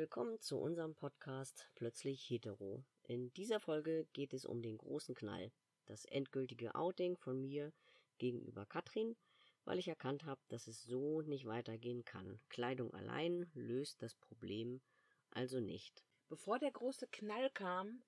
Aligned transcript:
willkommen 0.00 0.40
zu 0.40 0.56
unserem 0.56 0.94
Podcast 0.94 1.68
Plötzlich 1.74 2.22
Hetero. 2.22 2.82
In 3.02 3.34
dieser 3.34 3.60
Folge 3.60 4.06
geht 4.14 4.32
es 4.32 4.46
um 4.46 4.62
den 4.62 4.78
großen 4.78 5.14
Knall, 5.14 5.52
das 5.84 6.06
endgültige 6.06 6.74
Outing 6.74 7.18
von 7.18 7.38
mir 7.42 7.70
gegenüber 8.16 8.64
Katrin, 8.64 9.14
weil 9.66 9.78
ich 9.78 9.88
erkannt 9.88 10.24
habe, 10.24 10.40
dass 10.48 10.68
es 10.68 10.82
so 10.84 11.20
nicht 11.20 11.44
weitergehen 11.44 12.02
kann. 12.06 12.40
Kleidung 12.48 12.94
allein 12.94 13.50
löst 13.52 14.00
das 14.00 14.14
Problem 14.14 14.80
also 15.32 15.60
nicht. 15.60 16.02
Bevor 16.30 16.58
der 16.58 16.70
große 16.70 17.06
Knall 17.08 17.50
kam, 17.50 18.02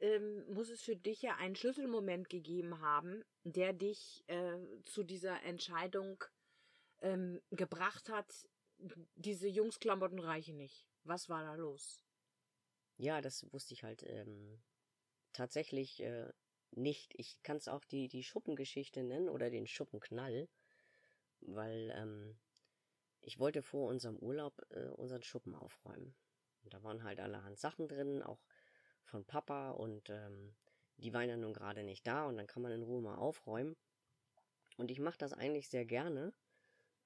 ähm, 0.00 0.52
muss 0.52 0.68
es 0.68 0.82
für 0.82 0.96
dich 0.96 1.22
ja 1.22 1.36
einen 1.36 1.54
Schlüsselmoment 1.54 2.28
gegeben 2.28 2.80
haben, 2.80 3.22
der 3.44 3.72
dich 3.72 4.24
äh, 4.26 4.58
zu 4.82 5.04
dieser 5.04 5.40
Entscheidung 5.44 6.24
ähm, 7.02 7.40
gebracht 7.52 8.08
hat, 8.08 8.48
diese 9.14 9.46
Jungsklamotten 9.46 10.18
reichen 10.18 10.56
nicht. 10.56 10.84
Was 11.04 11.28
war 11.28 11.42
da 11.42 11.54
los? 11.54 12.02
Ja, 12.96 13.20
das 13.20 13.50
wusste 13.52 13.74
ich 13.74 13.84
halt 13.84 14.02
ähm, 14.04 14.62
tatsächlich 15.32 16.00
äh, 16.00 16.32
nicht. 16.70 17.12
Ich 17.16 17.42
kann 17.42 17.58
es 17.58 17.68
auch 17.68 17.84
die, 17.84 18.08
die 18.08 18.24
Schuppengeschichte 18.24 19.02
nennen 19.02 19.28
oder 19.28 19.50
den 19.50 19.66
Schuppenknall, 19.66 20.48
weil 21.40 21.92
ähm, 21.94 22.38
ich 23.20 23.38
wollte 23.38 23.62
vor 23.62 23.88
unserem 23.88 24.16
Urlaub 24.16 24.60
äh, 24.70 24.88
unseren 24.88 25.22
Schuppen 25.22 25.54
aufräumen. 25.54 26.14
Und 26.62 26.72
da 26.72 26.82
waren 26.82 27.04
halt 27.04 27.20
allerhand 27.20 27.58
Sachen 27.58 27.88
drin, 27.88 28.22
auch 28.22 28.42
von 29.04 29.24
Papa 29.26 29.70
und 29.72 30.08
ähm, 30.08 30.54
die 30.96 31.12
waren 31.12 31.28
ja 31.28 31.36
nun 31.36 31.52
gerade 31.52 31.82
nicht 31.82 32.06
da 32.06 32.26
und 32.26 32.36
dann 32.36 32.46
kann 32.46 32.62
man 32.62 32.72
in 32.72 32.82
Ruhe 32.82 33.02
mal 33.02 33.16
aufräumen. 33.16 33.76
Und 34.76 34.90
ich 34.90 35.00
mache 35.00 35.18
das 35.18 35.32
eigentlich 35.32 35.68
sehr 35.68 35.84
gerne, 35.84 36.32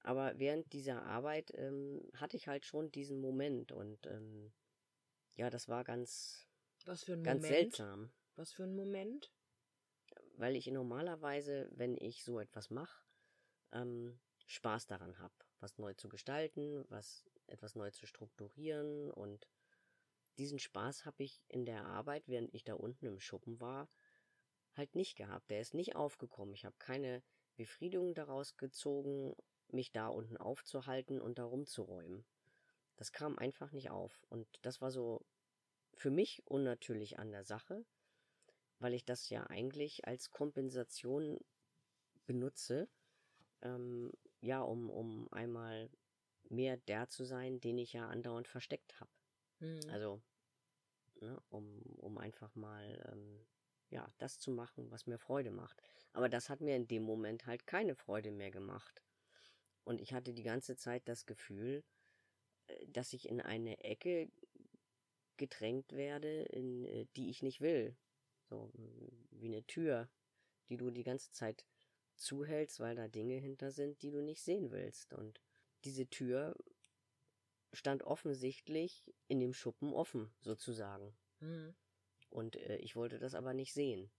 aber 0.02 0.38
während 0.38 0.72
dieser 0.72 1.02
Arbeit 1.04 1.52
ähm, 1.54 2.02
hatte 2.14 2.36
ich 2.36 2.48
halt 2.48 2.64
schon 2.64 2.90
diesen 2.92 3.20
Moment 3.20 3.72
und 3.72 4.06
ähm, 4.06 4.52
ja, 5.34 5.50
das 5.50 5.68
war 5.68 5.84
ganz, 5.84 6.46
Was 6.84 7.04
für 7.04 7.12
ein 7.14 7.22
ganz 7.22 7.42
Moment? 7.42 7.76
seltsam, 7.76 8.10
Was 8.36 8.52
für 8.52 8.64
ein 8.64 8.74
Moment? 8.74 9.32
weil 10.38 10.54
ich 10.56 10.66
normalerweise, 10.68 11.68
wenn 11.72 11.96
ich 11.96 12.24
so 12.24 12.38
etwas 12.38 12.70
mache, 12.70 13.02
ähm, 13.72 14.18
Spaß 14.46 14.86
daran 14.86 15.18
habe, 15.18 15.34
was 15.60 15.78
neu 15.78 15.94
zu 15.94 16.08
gestalten, 16.08 16.84
was 16.88 17.24
etwas 17.48 17.74
neu 17.74 17.90
zu 17.90 18.06
strukturieren 18.06 19.10
und 19.10 19.48
diesen 20.38 20.58
Spaß 20.60 21.04
habe 21.04 21.24
ich 21.24 21.42
in 21.48 21.64
der 21.66 21.84
Arbeit, 21.84 22.28
während 22.28 22.54
ich 22.54 22.62
da 22.64 22.74
unten 22.74 23.06
im 23.06 23.18
Schuppen 23.18 23.58
war, 23.60 23.88
halt 24.74 24.94
nicht 24.94 25.16
gehabt. 25.16 25.50
Der 25.50 25.60
ist 25.60 25.74
nicht 25.74 25.96
aufgekommen. 25.96 26.54
Ich 26.54 26.64
habe 26.64 26.76
keine 26.78 27.22
Befriedigung 27.56 28.14
daraus 28.14 28.56
gezogen, 28.56 29.34
mich 29.72 29.92
da 29.92 30.08
unten 30.08 30.36
aufzuhalten 30.36 31.20
und 31.20 31.38
da 31.38 31.44
rumzuräumen. 31.44 32.24
Das 32.96 33.12
kam 33.12 33.38
einfach 33.38 33.72
nicht 33.72 33.90
auf. 33.90 34.26
Und 34.28 34.46
das 34.62 34.80
war 34.80 34.90
so 34.90 35.24
für 35.94 36.10
mich 36.10 36.42
unnatürlich 36.46 37.18
an 37.18 37.30
der 37.30 37.44
Sache, 37.44 37.84
weil 38.78 38.94
ich 38.94 39.04
das 39.04 39.30
ja 39.30 39.44
eigentlich 39.44 40.06
als 40.06 40.30
Kompensation 40.30 41.38
benutze, 42.26 42.88
ähm, 43.62 44.12
ja, 44.40 44.60
um, 44.60 44.90
um 44.90 45.32
einmal 45.32 45.90
mehr 46.48 46.76
der 46.76 47.08
zu 47.08 47.24
sein, 47.24 47.60
den 47.60 47.78
ich 47.78 47.92
ja 47.92 48.08
andauernd 48.08 48.48
versteckt 48.48 48.98
habe. 49.00 49.10
Hm. 49.58 49.80
Also, 49.90 50.22
ne, 51.20 51.40
um, 51.50 51.82
um 51.96 52.18
einfach 52.18 52.54
mal, 52.54 53.04
ähm, 53.12 53.46
ja, 53.90 54.08
das 54.18 54.38
zu 54.38 54.50
machen, 54.50 54.90
was 54.90 55.06
mir 55.06 55.18
Freude 55.18 55.50
macht. 55.50 55.82
Aber 56.12 56.28
das 56.28 56.50
hat 56.50 56.60
mir 56.60 56.76
in 56.76 56.86
dem 56.86 57.02
Moment 57.02 57.46
halt 57.46 57.66
keine 57.66 57.94
Freude 57.94 58.30
mehr 58.30 58.50
gemacht. 58.50 59.02
Und 59.84 60.00
ich 60.00 60.12
hatte 60.12 60.34
die 60.34 60.42
ganze 60.42 60.76
Zeit 60.76 61.08
das 61.08 61.26
Gefühl, 61.26 61.84
äh, 62.66 62.86
dass 62.88 63.12
ich 63.12 63.28
in 63.28 63.40
eine 63.40 63.82
Ecke 63.82 64.30
gedrängt 65.36 65.92
werde, 65.92 66.42
in 66.42 66.84
äh, 66.84 67.06
die 67.16 67.30
ich 67.30 67.42
nicht 67.42 67.60
will. 67.60 67.96
So 68.48 68.70
wie 69.30 69.48
eine 69.48 69.64
Tür, 69.64 70.08
die 70.68 70.76
du 70.76 70.90
die 70.90 71.04
ganze 71.04 71.32
Zeit 71.32 71.66
zuhältst, 72.16 72.80
weil 72.80 72.96
da 72.96 73.08
Dinge 73.08 73.36
hinter 73.36 73.70
sind, 73.70 74.02
die 74.02 74.10
du 74.10 74.22
nicht 74.22 74.42
sehen 74.42 74.70
willst. 74.70 75.12
Und 75.12 75.40
diese 75.84 76.08
Tür 76.08 76.56
stand 77.72 78.02
offensichtlich 78.02 79.12
in 79.28 79.40
dem 79.40 79.52
Schuppen 79.52 79.92
offen, 79.92 80.30
sozusagen. 80.40 81.16
Hm. 81.40 81.74
Und 82.30 82.56
äh, 82.56 82.76
ich 82.78 82.96
wollte 82.96 83.18
das 83.18 83.34
aber 83.34 83.54
nicht 83.54 83.72
sehen. 83.72 84.10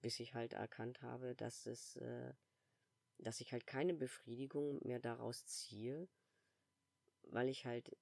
Bis 0.00 0.20
ich 0.20 0.34
halt 0.34 0.52
erkannt 0.52 1.02
habe, 1.02 1.34
dass 1.34 1.66
es, 1.66 1.96
äh, 1.96 2.32
dass 3.22 3.40
ich 3.40 3.52
halt 3.52 3.66
keine 3.66 3.94
Befriedigung 3.94 4.80
mehr 4.86 4.98
daraus 4.98 5.46
ziehe, 5.46 6.08
weil 7.24 7.48
ich 7.48 7.66
halt 7.66 7.96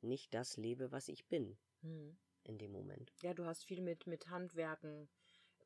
nicht 0.00 0.34
das 0.34 0.56
lebe, 0.56 0.92
was 0.92 1.08
ich 1.08 1.26
bin 1.28 1.56
Hm. 1.82 2.16
in 2.44 2.58
dem 2.58 2.72
Moment. 2.72 3.12
Ja, 3.22 3.34
du 3.34 3.44
hast 3.44 3.64
viel 3.64 3.80
mit, 3.80 4.06
mit 4.06 4.28
Handwerken 4.28 5.08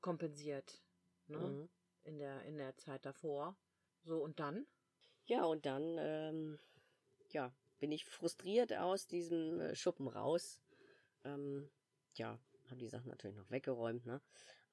kompensiert, 0.01 0.83
ne? 1.27 1.39
Mhm. 1.39 1.69
In 2.05 2.19
der, 2.19 2.43
in 2.43 2.57
der 2.57 2.77
Zeit 2.77 3.05
davor. 3.05 3.57
So, 4.05 4.23
und 4.23 4.39
dann? 4.39 4.67
Ja, 5.25 5.45
und 5.45 5.67
dann, 5.67 5.97
ähm, 5.99 6.59
ja, 7.33 7.53
bin 7.81 7.91
ich 7.91 8.05
frustriert 8.05 8.73
aus 8.73 9.09
diesem 9.09 9.61
äh, 9.61 9.75
Schuppen 9.75 10.07
raus. 10.07 10.61
Ähm, 11.25 11.69
ja, 12.15 12.39
habe 12.69 12.77
die 12.77 12.89
Sachen 12.89 13.09
natürlich 13.09 13.37
noch 13.37 13.51
weggeräumt, 13.51 14.07
ne? 14.07 14.21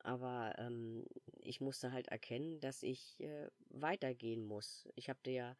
Aber 0.03 0.53
ähm, 0.57 1.05
ich 1.39 1.61
musste 1.61 1.91
halt 1.91 2.09
erkennen, 2.09 2.59
dass 2.59 2.83
ich 2.83 3.19
äh, 3.21 3.49
weitergehen 3.69 4.45
muss. 4.45 4.87
Ich 4.95 5.09
habe 5.09 5.19
dir 5.25 5.33
ja 5.33 5.57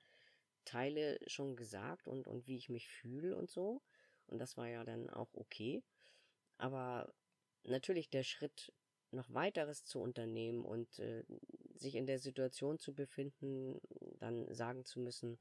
Teile 0.66 1.18
schon 1.28 1.56
gesagt 1.56 2.08
und, 2.08 2.28
und 2.28 2.48
wie 2.48 2.58
ich 2.58 2.70
mich 2.70 2.90
fühle 2.90 3.36
und 3.36 3.50
so. 3.50 3.81
Und 4.28 4.40
das 4.40 4.58
war 4.58 4.68
ja 4.68 4.84
dann 4.84 5.09
auch 5.09 5.34
okay. 5.34 5.84
Aber 6.58 7.14
natürlich 7.64 8.09
der 8.09 8.24
Schritt, 8.24 8.74
noch 9.12 9.34
weiteres 9.34 9.86
zu 9.86 10.00
unternehmen 10.00 10.66
und 10.66 11.00
äh, 11.00 11.24
sich 11.75 11.96
in 11.96 12.08
der 12.08 12.20
Situation 12.20 12.80
zu 12.80 12.94
befinden, 12.94 13.80
dann 14.20 14.52
sagen 14.54 14.86
zu 14.86 15.00
müssen, 15.00 15.38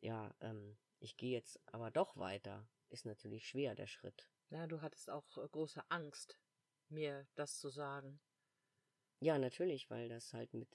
ja, 0.00 0.34
ähm, 0.40 0.76
ich 1.00 1.16
gehe 1.16 1.32
jetzt 1.32 1.60
aber 1.66 1.90
doch 1.90 2.16
weiter, 2.16 2.68
ist 2.88 3.06
natürlich 3.06 3.48
schwer, 3.48 3.74
der 3.74 3.86
Schritt. 3.86 4.28
Ja, 4.50 4.66
du 4.66 4.82
hattest 4.82 5.10
auch 5.10 5.36
äh, 5.38 5.48
große 5.48 5.82
Angst, 5.88 6.38
mir 6.90 7.26
das 7.34 7.58
zu 7.58 7.68
sagen. 7.68 8.20
Ja, 9.20 9.38
natürlich, 9.38 9.90
weil 9.90 10.08
das 10.08 10.32
halt 10.32 10.54
mit, 10.54 10.68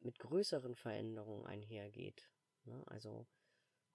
mit 0.00 0.18
größeren 0.18 0.74
Veränderungen 0.74 1.46
einhergeht. 1.46 2.30
Ne? 2.64 2.82
Also 2.86 3.26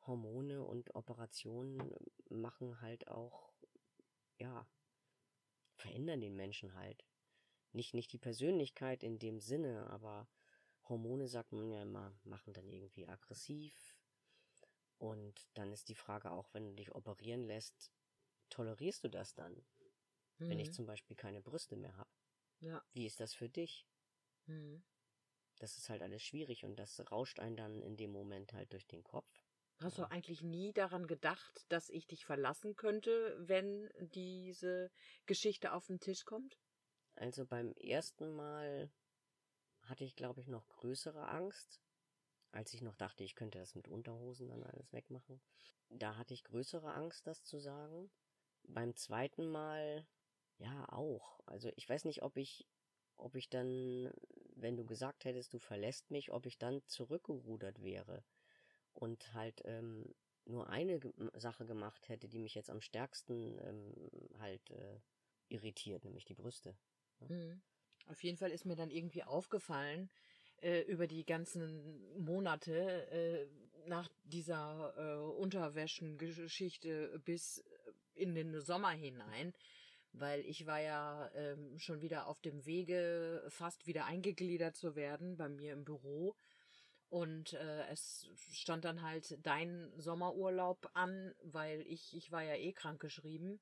Hormone 0.07 0.63
und 0.63 0.95
Operationen 0.95 1.93
machen 2.29 2.81
halt 2.81 3.07
auch, 3.07 3.53
ja, 4.37 4.67
verändern 5.75 6.21
den 6.21 6.35
Menschen 6.35 6.73
halt. 6.73 7.05
Nicht, 7.71 7.93
nicht 7.93 8.11
die 8.11 8.17
Persönlichkeit 8.17 9.03
in 9.03 9.19
dem 9.19 9.39
Sinne, 9.39 9.87
aber 9.91 10.27
Hormone, 10.87 11.27
sagt 11.27 11.51
man 11.51 11.71
ja 11.71 11.83
immer, 11.83 12.17
machen 12.23 12.53
dann 12.53 12.67
irgendwie 12.67 13.07
aggressiv. 13.07 13.95
Und 14.97 15.47
dann 15.53 15.71
ist 15.71 15.87
die 15.89 15.95
Frage 15.95 16.31
auch, 16.31 16.53
wenn 16.53 16.65
du 16.65 16.73
dich 16.73 16.93
operieren 16.95 17.43
lässt, 17.43 17.91
tolerierst 18.49 19.03
du 19.03 19.09
das 19.09 19.35
dann? 19.35 19.63
Wenn 20.47 20.59
Mhm. 20.59 20.59
ich 20.59 20.71
zum 20.73 20.85
Beispiel 20.85 21.15
keine 21.15 21.41
Brüste 21.41 21.75
mehr 21.75 21.97
habe. 21.97 22.09
Ja. 22.61 22.83
Wie 22.93 23.05
ist 23.07 23.19
das 23.19 23.33
für 23.33 23.49
dich? 23.49 23.87
Hm. 24.47 24.81
Das 25.59 25.77
ist 25.77 25.89
halt 25.91 26.01
alles 26.01 26.23
schwierig 26.23 26.65
und 26.65 26.77
das 26.79 26.99
rauscht 27.11 27.39
einen 27.39 27.55
dann 27.55 27.83
in 27.83 27.97
dem 27.97 28.09
Moment 28.09 28.53
halt 28.53 28.73
durch 28.73 28.87
den 28.87 29.03
Kopf. 29.03 29.43
Hast 29.81 29.97
du 29.97 30.03
eigentlich 30.09 30.41
nie 30.41 30.71
daran 30.73 31.05
gedacht, 31.07 31.65
dass 31.69 31.89
ich 31.89 32.05
dich 32.07 32.23
verlassen 32.25 32.75
könnte, 32.75 33.35
wenn 33.39 33.89
diese 33.99 34.91
Geschichte 35.25 35.73
auf 35.73 35.87
den 35.87 35.99
Tisch 35.99 36.23
kommt? 36.23 36.59
Also 37.15 37.45
beim 37.45 37.73
ersten 37.73 38.31
Mal 38.35 38.91
hatte 39.83 40.03
ich, 40.05 40.15
glaube 40.15 40.41
ich, 40.41 40.47
noch 40.47 40.67
größere 40.69 41.27
Angst, 41.29 41.81
als 42.51 42.73
ich 42.73 42.81
noch 42.81 42.95
dachte, 42.95 43.23
ich 43.23 43.35
könnte 43.35 43.59
das 43.59 43.75
mit 43.75 43.87
Unterhosen 43.87 44.49
dann 44.49 44.63
alles 44.63 44.93
wegmachen. 44.93 45.41
Da 45.89 46.17
hatte 46.17 46.33
ich 46.33 46.43
größere 46.43 46.93
Angst, 46.93 47.27
das 47.27 47.43
zu 47.43 47.59
sagen. 47.59 48.11
Beim 48.63 48.95
zweiten 48.95 49.47
Mal, 49.49 50.07
ja, 50.59 50.87
auch. 50.89 51.39
Also 51.45 51.71
ich 51.75 51.89
weiß 51.89 52.05
nicht, 52.05 52.21
ob 52.21 52.37
ich, 52.37 52.67
ob 53.17 53.35
ich 53.35 53.49
dann, 53.49 54.11
wenn 54.55 54.77
du 54.77 54.85
gesagt 54.85 55.25
hättest, 55.25 55.53
du 55.53 55.59
verlässt 55.59 56.11
mich, 56.11 56.31
ob 56.31 56.45
ich 56.45 56.57
dann 56.57 56.81
zurückgerudert 56.85 57.81
wäre 57.81 58.23
und 58.93 59.33
halt 59.33 59.61
ähm, 59.65 60.13
nur 60.45 60.69
eine 60.69 60.99
Sache 61.35 61.65
gemacht 61.65 62.09
hätte, 62.09 62.27
die 62.27 62.39
mich 62.39 62.55
jetzt 62.55 62.69
am 62.69 62.81
stärksten 62.81 63.57
ähm, 63.59 64.39
halt 64.39 64.69
äh, 64.71 64.99
irritiert, 65.47 66.05
nämlich 66.05 66.25
die 66.25 66.33
Brüste. 66.33 66.75
Mhm. 67.27 67.61
Auf 68.07 68.23
jeden 68.23 68.37
Fall 68.37 68.51
ist 68.51 68.65
mir 68.65 68.75
dann 68.75 68.91
irgendwie 68.91 69.23
aufgefallen, 69.23 70.09
äh, 70.61 70.81
über 70.81 71.07
die 71.07 71.25
ganzen 71.25 72.19
Monate 72.19 73.09
äh, 73.11 73.47
nach 73.87 74.09
dieser 74.23 74.93
äh, 74.97 75.39
Unterwäschengeschichte 75.39 77.19
bis 77.23 77.63
in 78.13 78.35
den 78.35 78.59
Sommer 78.59 78.91
hinein, 78.91 79.53
weil 80.13 80.41
ich 80.41 80.65
war 80.65 80.79
ja 80.79 81.29
ähm, 81.35 81.77
schon 81.79 82.01
wieder 82.01 82.27
auf 82.27 82.41
dem 82.41 82.65
Wege, 82.65 83.45
fast 83.49 83.87
wieder 83.87 84.05
eingegliedert 84.05 84.75
zu 84.75 84.95
werden 84.95 85.37
bei 85.37 85.49
mir 85.49 85.73
im 85.73 85.85
Büro. 85.85 86.35
Und 87.09 87.53
äh, 87.53 87.87
es 87.87 88.27
stand 88.51 88.85
dann 88.85 89.01
halt 89.01 89.37
dein 89.43 89.91
Sommerurlaub 89.97 90.89
an, 90.93 91.33
weil 91.43 91.81
ich, 91.81 92.15
ich 92.15 92.31
war 92.31 92.43
ja 92.43 92.55
eh 92.55 92.73
krank 92.73 92.99
geschrieben. 93.01 93.59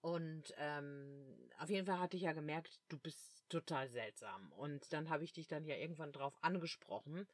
Und 0.00 0.54
ähm, 0.56 1.50
auf 1.58 1.68
jeden 1.68 1.86
Fall 1.86 1.98
hatte 1.98 2.16
ich 2.16 2.22
ja 2.22 2.32
gemerkt, 2.32 2.80
du 2.88 2.98
bist 2.98 3.44
total 3.50 3.90
seltsam. 3.90 4.50
Und 4.52 4.92
dann 4.92 5.10
habe 5.10 5.24
ich 5.24 5.32
dich 5.32 5.46
dann 5.46 5.66
ja 5.66 5.76
irgendwann 5.76 6.12
drauf 6.12 6.34
angesprochen. 6.42 7.26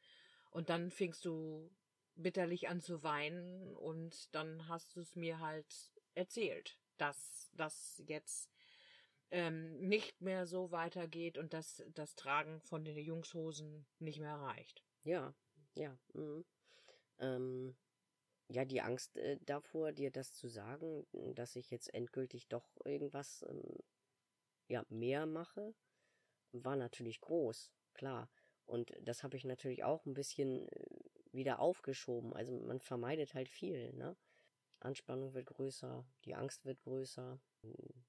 Und 0.51 0.69
dann 0.69 0.91
fingst 0.91 1.23
du 1.23 1.71
bitterlich 2.17 2.67
an 2.67 2.81
zu 2.81 3.03
weinen 3.03 3.75
und 3.75 4.33
dann 4.33 4.67
hast 4.67 4.95
du 4.95 5.01
es 5.01 5.15
mir 5.15 5.39
halt 5.39 5.91
erzählt, 6.15 6.77
dass 6.97 7.49
das 7.53 8.01
jetzt 8.05 8.49
ähm, 9.31 9.87
nicht 9.87 10.21
mehr 10.21 10.45
so 10.45 10.71
weitergeht 10.71 11.37
und 11.37 11.53
dass 11.53 11.83
das 11.93 12.15
Tragen 12.15 12.61
von 12.61 12.85
den 12.85 12.97
Jungshosen 12.97 13.85
nicht 13.99 14.19
mehr 14.19 14.35
reicht. 14.35 14.83
Ja, 15.03 15.33
ja. 15.75 15.97
Mhm. 16.13 16.45
Ähm, 17.19 17.75
ja, 18.49 18.63
die 18.63 18.81
Angst 18.81 19.17
äh, 19.17 19.37
davor, 19.45 19.91
dir 19.91 20.11
das 20.11 20.33
zu 20.33 20.47
sagen, 20.47 21.05
dass 21.35 21.55
ich 21.55 21.69
jetzt 21.69 21.93
endgültig 21.93 22.47
doch 22.47 22.77
irgendwas 22.85 23.45
ähm, 23.49 23.77
ja, 24.67 24.85
mehr 24.89 25.25
mache, 25.25 25.73
war 26.51 26.75
natürlich 26.75 27.19
groß, 27.19 27.71
klar. 27.93 28.29
Und 28.65 28.93
das 29.01 29.23
habe 29.23 29.37
ich 29.37 29.45
natürlich 29.45 29.83
auch 29.83 30.05
ein 30.05 30.13
bisschen 30.13 30.67
äh, 30.69 30.85
wieder 31.31 31.59
aufgeschoben. 31.59 32.33
Also 32.33 32.53
man 32.53 32.79
vermeidet 32.79 33.33
halt 33.33 33.49
viel, 33.49 33.93
ne? 33.93 34.15
Anspannung 34.79 35.33
wird 35.33 35.47
größer, 35.47 36.05
die 36.25 36.35
Angst 36.35 36.65
wird 36.65 36.81
größer, 36.81 37.39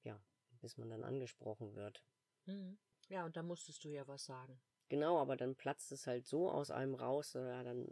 ja, 0.03 0.21
bis 0.61 0.77
man 0.77 0.91
dann 0.91 1.05
angesprochen 1.05 1.75
wird. 1.75 2.05
Mhm. 2.47 2.79
Ja, 3.09 3.25
und 3.25 3.37
da 3.37 3.43
musstest 3.43 3.85
du 3.85 3.89
ja 3.89 4.07
was 4.07 4.25
sagen. 4.25 4.61
Genau, 4.89 5.19
aber 5.19 5.37
dann 5.37 5.55
platzt 5.55 5.93
es 5.93 6.07
halt 6.07 6.27
so 6.27 6.51
aus 6.51 6.71
einem 6.71 6.95
raus, 6.95 7.35
ja, 7.35 7.63
dann 7.63 7.87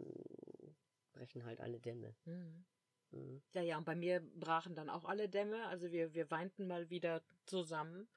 brechen 1.13 1.45
halt 1.45 1.59
alle 1.59 1.79
Dämme. 1.79 2.15
Mhm. 2.25 2.65
Mhm. 3.11 3.41
Ja, 3.53 3.61
ja, 3.61 3.77
und 3.77 3.85
bei 3.85 3.95
mir 3.95 4.19
brachen 4.19 4.75
dann 4.75 4.89
auch 4.89 5.05
alle 5.05 5.29
Dämme. 5.29 5.67
Also 5.67 5.91
wir, 5.91 6.13
wir 6.13 6.29
weinten 6.31 6.67
mal 6.67 6.89
wieder 6.89 7.23
zusammen. 7.45 8.07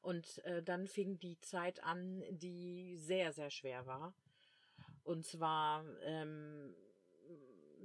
Und 0.00 0.38
äh, 0.44 0.62
dann 0.62 0.86
fing 0.86 1.18
die 1.18 1.38
Zeit 1.40 1.82
an, 1.82 2.22
die 2.30 2.96
sehr, 2.96 3.32
sehr 3.32 3.50
schwer 3.50 3.86
war. 3.86 4.14
Und 5.02 5.24
zwar 5.24 5.84
ähm, 6.02 6.74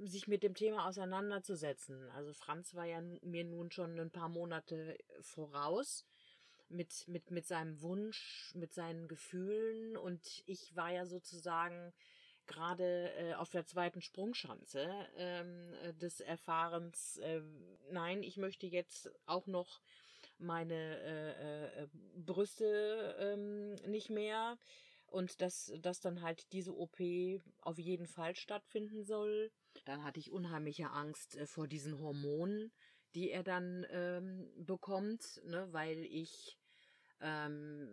sich 0.04 0.28
mit 0.28 0.42
dem 0.42 0.54
Thema 0.54 0.86
auseinanderzusetzen. 0.86 2.10
Also 2.10 2.32
Franz 2.32 2.74
war 2.74 2.84
ja 2.84 3.00
mir 3.22 3.44
nun 3.44 3.70
schon 3.70 3.98
ein 3.98 4.10
paar 4.10 4.28
Monate 4.28 4.96
voraus 5.20 6.04
mit, 6.68 7.06
mit, 7.08 7.30
mit 7.30 7.46
seinem 7.46 7.80
Wunsch, 7.82 8.52
mit 8.54 8.72
seinen 8.72 9.08
Gefühlen 9.08 9.96
und 9.96 10.42
ich 10.46 10.74
war 10.76 10.90
ja 10.90 11.04
sozusagen 11.06 11.92
gerade 12.46 13.12
äh, 13.16 13.34
auf 13.34 13.50
der 13.50 13.66
zweiten 13.66 14.00
Sprungschanze 14.00 14.88
ähm, 15.16 15.72
des 16.00 16.20
Erfahrens, 16.20 17.18
äh, 17.18 17.42
nein, 17.90 18.22
ich 18.22 18.36
möchte 18.36 18.66
jetzt 18.66 19.10
auch 19.26 19.46
noch 19.46 19.80
meine 20.38 20.98
äh, 21.00 21.82
äh, 21.82 21.88
Brüste 22.16 23.16
ähm, 23.20 23.74
nicht 23.90 24.10
mehr 24.10 24.58
und 25.10 25.40
dass, 25.40 25.72
dass 25.80 26.00
dann 26.00 26.22
halt 26.22 26.52
diese 26.52 26.76
OP 26.76 26.98
auf 27.60 27.78
jeden 27.78 28.06
Fall 28.06 28.36
stattfinden 28.36 29.02
soll. 29.02 29.50
Dann 29.84 30.04
hatte 30.04 30.20
ich 30.20 30.30
unheimliche 30.30 30.90
Angst 30.90 31.36
äh, 31.36 31.46
vor 31.46 31.66
diesen 31.66 32.00
Hormonen, 32.00 32.72
die 33.14 33.30
er 33.30 33.42
dann 33.42 33.86
ähm, 33.90 34.50
bekommt, 34.56 35.40
ne, 35.44 35.68
weil 35.72 36.04
ich 36.04 36.58
ähm, 37.20 37.88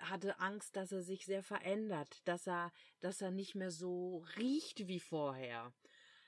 hatte 0.00 0.38
Angst, 0.40 0.76
dass 0.76 0.92
er 0.92 1.02
sich 1.02 1.24
sehr 1.24 1.42
verändert, 1.42 2.20
dass 2.24 2.46
er, 2.46 2.72
dass 3.00 3.20
er 3.20 3.30
nicht 3.30 3.54
mehr 3.54 3.70
so 3.70 4.24
riecht 4.36 4.86
wie 4.88 5.00
vorher. 5.00 5.72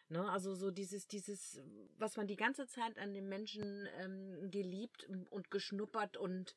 Ne, 0.08 0.28
also 0.28 0.54
so 0.54 0.70
dieses, 0.70 1.06
dieses, 1.06 1.60
was 1.96 2.16
man 2.16 2.26
die 2.26 2.36
ganze 2.36 2.66
Zeit 2.66 2.98
an 2.98 3.14
den 3.14 3.28
Menschen 3.28 3.88
ähm, 3.98 4.50
geliebt 4.50 5.08
und 5.30 5.50
geschnuppert 5.50 6.16
und, 6.16 6.56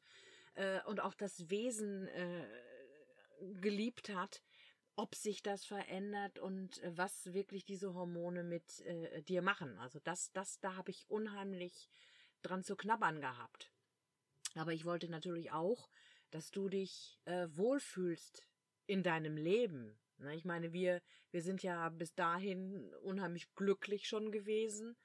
äh, 0.55 0.81
und 0.85 0.99
auch 0.99 1.13
das 1.13 1.49
Wesen 1.49 2.07
äh, 2.07 2.47
geliebt 3.61 4.09
hat, 4.09 4.41
ob 4.95 5.15
sich 5.15 5.41
das 5.41 5.65
verändert 5.65 6.39
und 6.39 6.81
äh, 6.83 6.97
was 6.97 7.33
wirklich 7.33 7.65
diese 7.65 7.93
Hormone 7.93 8.43
mit 8.43 8.81
äh, 8.81 9.21
dir 9.23 9.41
machen. 9.41 9.77
Also 9.79 9.99
das, 10.03 10.31
das, 10.33 10.59
da 10.59 10.75
habe 10.75 10.91
ich 10.91 11.09
unheimlich 11.09 11.89
dran 12.41 12.63
zu 12.63 12.75
knabbern 12.75 13.21
gehabt. 13.21 13.71
Aber 14.55 14.71
ich 14.73 14.85
wollte 14.85 15.09
natürlich 15.09 15.51
auch, 15.51 15.89
dass 16.29 16.51
du 16.51 16.69
dich 16.69 17.19
äh, 17.25 17.47
wohlfühlst 17.49 18.45
in 18.85 19.01
deinem 19.01 19.37
Leben. 19.37 19.97
Ne? 20.17 20.35
Ich 20.35 20.45
meine, 20.45 20.73
wir, 20.73 21.01
wir 21.31 21.41
sind 21.41 21.63
ja 21.63 21.89
bis 21.89 22.13
dahin 22.13 22.93
unheimlich 23.01 23.53
glücklich 23.55 24.07
schon 24.07 24.31
gewesen. 24.31 24.95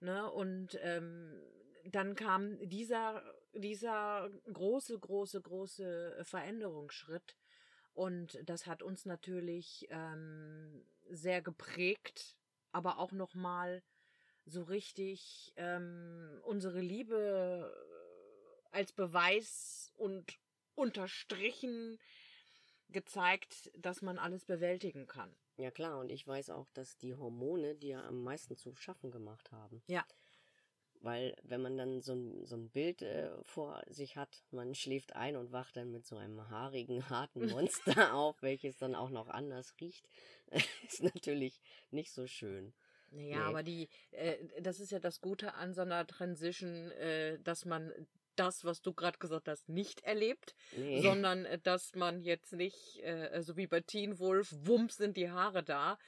Ne? 0.00 0.30
Und 0.30 0.78
ähm, 0.82 1.40
dann 1.86 2.14
kam 2.14 2.58
dieser, 2.68 3.22
dieser 3.52 4.30
große, 4.52 4.98
große, 4.98 5.40
große 5.40 6.22
Veränderungsschritt. 6.24 7.36
Und 7.94 8.38
das 8.44 8.66
hat 8.66 8.82
uns 8.82 9.06
natürlich 9.06 9.86
ähm, 9.90 10.84
sehr 11.08 11.40
geprägt, 11.42 12.36
aber 12.72 12.98
auch 12.98 13.12
nochmal 13.12 13.82
so 14.44 14.62
richtig 14.62 15.52
ähm, 15.56 16.40
unsere 16.42 16.80
Liebe 16.80 17.72
als 18.72 18.92
Beweis 18.92 19.92
und 19.96 20.38
unterstrichen 20.74 21.98
gezeigt, 22.90 23.70
dass 23.78 24.02
man 24.02 24.18
alles 24.18 24.44
bewältigen 24.44 25.06
kann. 25.06 25.34
Ja 25.56 25.70
klar, 25.70 25.98
und 26.00 26.10
ich 26.10 26.26
weiß 26.26 26.50
auch, 26.50 26.68
dass 26.70 26.96
die 26.98 27.14
Hormone 27.14 27.76
dir 27.76 28.02
am 28.04 28.22
meisten 28.22 28.56
zu 28.56 28.74
schaffen 28.74 29.12
gemacht 29.12 29.52
haben. 29.52 29.82
Ja. 29.86 30.04
Weil 31.04 31.36
wenn 31.42 31.60
man 31.60 31.76
dann 31.76 32.00
so 32.00 32.14
ein, 32.14 32.46
so 32.46 32.56
ein 32.56 32.70
Bild 32.70 33.02
äh, 33.02 33.30
vor 33.42 33.82
sich 33.88 34.16
hat, 34.16 34.42
man 34.52 34.74
schläft 34.74 35.14
ein 35.14 35.36
und 35.36 35.52
wacht 35.52 35.76
dann 35.76 35.90
mit 35.90 36.06
so 36.06 36.16
einem 36.16 36.48
haarigen, 36.48 37.10
harten 37.10 37.46
Monster 37.50 38.14
auf, 38.14 38.40
welches 38.40 38.78
dann 38.78 38.94
auch 38.94 39.10
noch 39.10 39.28
anders 39.28 39.74
riecht, 39.82 40.08
ist 40.88 41.02
natürlich 41.02 41.60
nicht 41.90 42.10
so 42.10 42.26
schön. 42.26 42.72
Naja, 43.10 43.36
nee. 43.36 43.44
aber 43.44 43.62
die, 43.62 43.88
äh, 44.12 44.38
das 44.62 44.80
ist 44.80 44.92
ja 44.92 44.98
das 44.98 45.20
Gute 45.20 45.54
an 45.54 45.74
so 45.74 45.82
einer 45.82 46.06
Transition, 46.06 46.90
äh, 46.92 47.38
dass 47.40 47.66
man 47.66 47.92
das, 48.36 48.64
was 48.64 48.80
du 48.80 48.94
gerade 48.94 49.18
gesagt 49.18 49.46
hast, 49.46 49.68
nicht 49.68 50.00
erlebt, 50.04 50.54
nee. 50.74 51.02
sondern 51.02 51.44
äh, 51.44 51.58
dass 51.58 51.94
man 51.94 52.22
jetzt 52.22 52.54
nicht, 52.54 53.02
äh, 53.02 53.42
so 53.42 53.58
wie 53.58 53.66
bei 53.66 53.82
Teen 53.82 54.18
Wolf, 54.18 54.54
wumms 54.62 54.96
sind 54.96 55.18
die 55.18 55.30
Haare 55.30 55.62
da, 55.62 55.98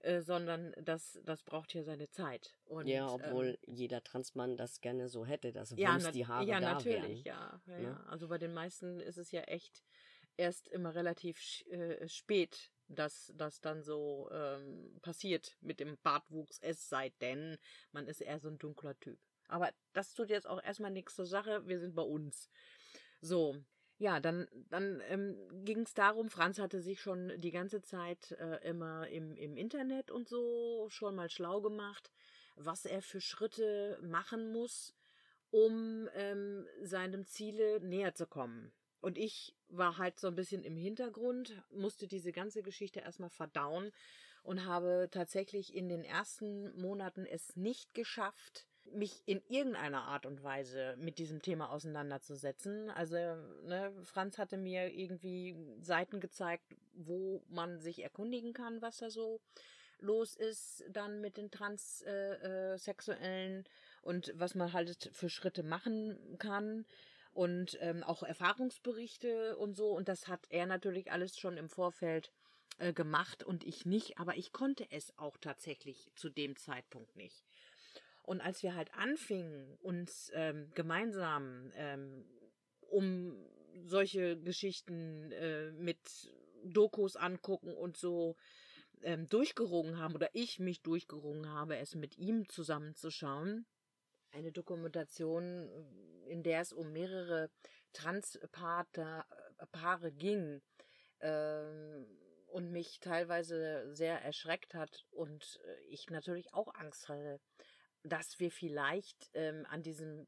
äh, 0.00 0.20
sondern 0.20 0.74
das, 0.82 1.18
das 1.24 1.42
braucht 1.42 1.74
ja 1.74 1.82
seine 1.82 2.08
Zeit. 2.10 2.56
Und, 2.64 2.86
ja, 2.86 3.08
obwohl 3.08 3.58
ähm, 3.66 3.74
jeder 3.74 4.02
Transmann 4.02 4.56
das 4.56 4.80
gerne 4.80 5.08
so 5.08 5.24
hätte, 5.24 5.52
dass 5.52 5.74
ja, 5.76 5.98
die 5.98 6.26
Haare 6.26 6.44
ja, 6.44 6.60
da 6.60 6.74
natürlich, 6.74 7.24
Ja, 7.24 7.60
ja, 7.66 7.78
ja. 7.78 8.04
Also 8.08 8.28
bei 8.28 8.38
den 8.38 8.54
meisten 8.54 9.00
ist 9.00 9.18
es 9.18 9.30
ja 9.30 9.42
echt 9.42 9.84
erst 10.36 10.68
immer 10.68 10.94
relativ 10.94 11.64
äh, 11.66 12.08
spät, 12.08 12.70
dass 12.88 13.32
das 13.36 13.60
dann 13.60 13.82
so 13.82 14.28
ähm, 14.32 14.98
passiert 15.00 15.56
mit 15.60 15.80
dem 15.80 15.96
Bartwuchs, 16.02 16.58
es 16.60 16.88
sei 16.88 17.10
denn, 17.20 17.56
man 17.92 18.06
ist 18.06 18.20
eher 18.20 18.40
so 18.40 18.48
ein 18.48 18.58
dunkler 18.58 18.98
Typ. 19.00 19.18
Aber 19.48 19.70
das 19.92 20.14
tut 20.14 20.30
jetzt 20.30 20.46
auch 20.46 20.62
erstmal 20.62 20.90
nichts 20.90 21.14
zur 21.14 21.26
Sache. 21.26 21.66
Wir 21.66 21.78
sind 21.78 21.94
bei 21.94 22.02
uns. 22.02 22.50
So. 23.20 23.56
Ja, 24.04 24.20
dann, 24.20 24.46
dann 24.68 25.02
ähm, 25.08 25.34
ging 25.64 25.80
es 25.80 25.94
darum, 25.94 26.28
Franz 26.28 26.58
hatte 26.58 26.82
sich 26.82 27.00
schon 27.00 27.32
die 27.40 27.52
ganze 27.52 27.80
Zeit 27.80 28.32
äh, 28.32 28.58
immer 28.68 29.08
im, 29.08 29.34
im 29.34 29.56
Internet 29.56 30.10
und 30.10 30.28
so 30.28 30.90
schon 30.90 31.14
mal 31.14 31.30
schlau 31.30 31.62
gemacht, 31.62 32.10
was 32.54 32.84
er 32.84 33.00
für 33.00 33.22
Schritte 33.22 33.98
machen 34.02 34.52
muss, 34.52 34.94
um 35.50 36.06
ähm, 36.16 36.66
seinem 36.82 37.24
Ziele 37.24 37.80
näher 37.80 38.14
zu 38.14 38.26
kommen. 38.26 38.74
Und 39.00 39.16
ich 39.16 39.56
war 39.68 39.96
halt 39.96 40.20
so 40.20 40.26
ein 40.26 40.34
bisschen 40.34 40.64
im 40.64 40.76
Hintergrund, 40.76 41.62
musste 41.70 42.06
diese 42.06 42.32
ganze 42.32 42.62
Geschichte 42.62 43.00
erstmal 43.00 43.30
verdauen 43.30 43.90
und 44.42 44.66
habe 44.66 45.08
tatsächlich 45.10 45.74
in 45.74 45.88
den 45.88 46.04
ersten 46.04 46.78
Monaten 46.78 47.24
es 47.24 47.56
nicht 47.56 47.94
geschafft, 47.94 48.66
mich 48.92 49.22
in 49.26 49.42
irgendeiner 49.48 50.04
Art 50.04 50.26
und 50.26 50.42
Weise 50.42 50.96
mit 50.98 51.18
diesem 51.18 51.42
Thema 51.42 51.70
auseinanderzusetzen. 51.70 52.90
Also, 52.90 53.16
ne, 53.16 53.92
Franz 54.04 54.38
hatte 54.38 54.56
mir 54.56 54.92
irgendwie 54.92 55.56
Seiten 55.80 56.20
gezeigt, 56.20 56.74
wo 56.92 57.42
man 57.48 57.80
sich 57.80 58.02
erkundigen 58.02 58.52
kann, 58.52 58.82
was 58.82 58.98
da 58.98 59.10
so 59.10 59.40
los 60.00 60.36
ist, 60.36 60.84
dann 60.90 61.20
mit 61.20 61.36
den 61.36 61.50
Transsexuellen 61.50 63.56
äh, 63.56 63.60
äh, 63.60 63.64
und 64.02 64.32
was 64.36 64.54
man 64.54 64.72
halt 64.72 65.10
für 65.12 65.28
Schritte 65.28 65.62
machen 65.62 66.36
kann 66.38 66.86
und 67.32 67.78
ähm, 67.80 68.04
auch 68.04 68.22
Erfahrungsberichte 68.22 69.56
und 69.56 69.74
so. 69.74 69.90
Und 69.90 70.08
das 70.08 70.28
hat 70.28 70.46
er 70.50 70.66
natürlich 70.66 71.10
alles 71.10 71.38
schon 71.38 71.56
im 71.56 71.68
Vorfeld 71.68 72.30
äh, 72.78 72.92
gemacht 72.92 73.44
und 73.44 73.64
ich 73.64 73.86
nicht, 73.86 74.18
aber 74.18 74.36
ich 74.36 74.52
konnte 74.52 74.86
es 74.90 75.16
auch 75.18 75.36
tatsächlich 75.36 76.10
zu 76.14 76.28
dem 76.28 76.56
Zeitpunkt 76.56 77.16
nicht. 77.16 77.44
Und 78.24 78.40
als 78.40 78.62
wir 78.62 78.74
halt 78.74 78.92
anfingen, 78.94 79.76
uns 79.80 80.30
ähm, 80.34 80.70
gemeinsam 80.74 81.70
ähm, 81.76 82.24
um 82.80 83.36
solche 83.84 84.40
Geschichten 84.40 85.30
äh, 85.32 85.70
mit 85.72 85.98
Dokus 86.64 87.16
angucken 87.16 87.74
und 87.74 87.96
so 87.96 88.36
ähm, 89.02 89.28
durchgerungen 89.28 89.98
haben 89.98 90.14
oder 90.14 90.30
ich 90.32 90.58
mich 90.58 90.80
durchgerungen 90.82 91.50
habe, 91.50 91.76
es 91.76 91.94
mit 91.94 92.16
ihm 92.16 92.48
zusammenzuschauen. 92.48 93.66
Eine 94.32 94.52
Dokumentation, 94.52 95.68
in 96.26 96.42
der 96.42 96.60
es 96.60 96.72
um 96.72 96.92
mehrere 96.92 97.50
Transpaare 97.92 99.24
Paare 99.70 100.12
ging 100.12 100.62
ähm, 101.20 102.06
und 102.46 102.70
mich 102.70 103.00
teilweise 103.00 103.94
sehr 103.94 104.20
erschreckt 104.22 104.74
hat 104.74 105.04
und 105.10 105.60
äh, 105.64 105.80
ich 105.88 106.10
natürlich 106.10 106.52
auch 106.52 106.74
Angst 106.74 107.08
hatte, 107.08 107.40
dass 108.04 108.38
wir 108.38 108.50
vielleicht 108.50 109.30
ähm, 109.34 109.66
an 109.68 109.82
diesem 109.82 110.26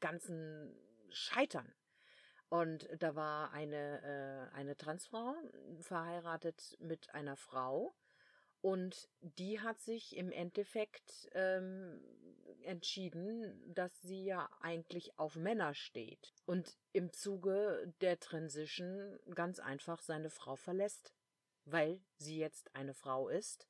ganzen 0.00 0.74
scheitern. 1.10 1.72
Und 2.48 2.88
da 2.98 3.14
war 3.14 3.52
eine, 3.52 4.50
äh, 4.52 4.56
eine 4.56 4.76
Transfrau 4.76 5.36
verheiratet 5.80 6.76
mit 6.80 7.14
einer 7.14 7.36
Frau. 7.36 7.94
Und 8.62 9.08
die 9.20 9.60
hat 9.60 9.80
sich 9.80 10.16
im 10.16 10.32
Endeffekt 10.32 11.30
ähm, 11.32 12.00
entschieden, 12.62 13.72
dass 13.72 14.02
sie 14.02 14.24
ja 14.24 14.50
eigentlich 14.60 15.18
auf 15.18 15.36
Männer 15.36 15.74
steht. 15.74 16.34
Und 16.44 16.76
im 16.92 17.12
Zuge 17.12 17.92
der 18.00 18.18
Transition 18.18 19.18
ganz 19.34 19.60
einfach 19.60 20.02
seine 20.02 20.30
Frau 20.30 20.56
verlässt, 20.56 21.14
weil 21.64 22.00
sie 22.16 22.38
jetzt 22.38 22.74
eine 22.74 22.94
Frau 22.94 23.28
ist 23.28 23.68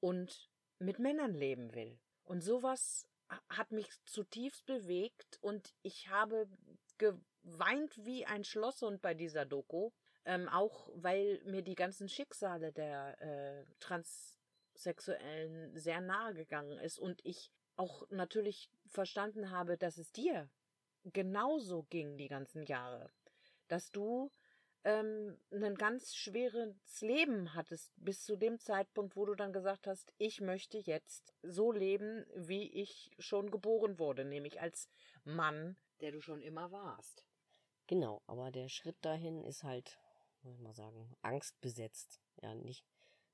und 0.00 0.50
mit 0.78 0.98
Männern 0.98 1.34
leben 1.34 1.74
will. 1.74 1.98
Und 2.24 2.42
sowas 2.42 3.06
hat 3.48 3.72
mich 3.72 3.88
zutiefst 4.04 4.66
bewegt 4.66 5.38
und 5.40 5.74
ich 5.82 6.08
habe 6.08 6.48
geweint 6.98 8.04
wie 8.04 8.26
ein 8.26 8.44
Schlosshund 8.44 9.02
bei 9.02 9.14
dieser 9.14 9.44
Doku. 9.44 9.90
Ähm, 10.26 10.48
auch 10.48 10.88
weil 10.94 11.42
mir 11.44 11.60
die 11.60 11.74
ganzen 11.74 12.08
Schicksale 12.08 12.72
der 12.72 13.20
äh, 13.20 13.66
Transsexuellen 13.78 15.76
sehr 15.76 16.00
nahe 16.00 16.32
gegangen 16.32 16.78
ist 16.78 16.98
und 16.98 17.20
ich 17.26 17.50
auch 17.76 18.08
natürlich 18.10 18.70
verstanden 18.88 19.50
habe, 19.50 19.76
dass 19.76 19.98
es 19.98 20.12
dir 20.12 20.48
genauso 21.04 21.82
ging 21.90 22.16
die 22.16 22.28
ganzen 22.28 22.62
Jahre. 22.62 23.10
Dass 23.68 23.90
du 23.90 24.30
ähm, 24.84 25.38
ein 25.50 25.74
ganz 25.74 26.14
schweres 26.14 27.00
Leben 27.00 27.54
hattest 27.54 27.92
bis 27.96 28.22
zu 28.22 28.36
dem 28.36 28.58
Zeitpunkt, 28.58 29.16
wo 29.16 29.24
du 29.24 29.34
dann 29.34 29.52
gesagt 29.52 29.86
hast, 29.86 30.12
ich 30.18 30.40
möchte 30.40 30.78
jetzt 30.78 31.34
so 31.42 31.72
leben, 31.72 32.26
wie 32.34 32.70
ich 32.70 33.10
schon 33.18 33.50
geboren 33.50 33.98
wurde, 33.98 34.24
nämlich 34.24 34.60
als 34.60 34.88
Mann, 35.24 35.76
der 36.00 36.12
du 36.12 36.20
schon 36.20 36.42
immer 36.42 36.70
warst. 36.70 37.26
Genau, 37.86 38.22
aber 38.26 38.50
der 38.50 38.68
Schritt 38.68 38.96
dahin 39.02 39.42
ist 39.42 39.64
halt, 39.64 39.98
muss 40.42 40.54
ich 40.54 40.60
mal 40.60 40.74
sagen, 40.74 41.16
angstbesetzt. 41.22 42.20
Ja, 42.42 42.54
nicht, 42.54 42.84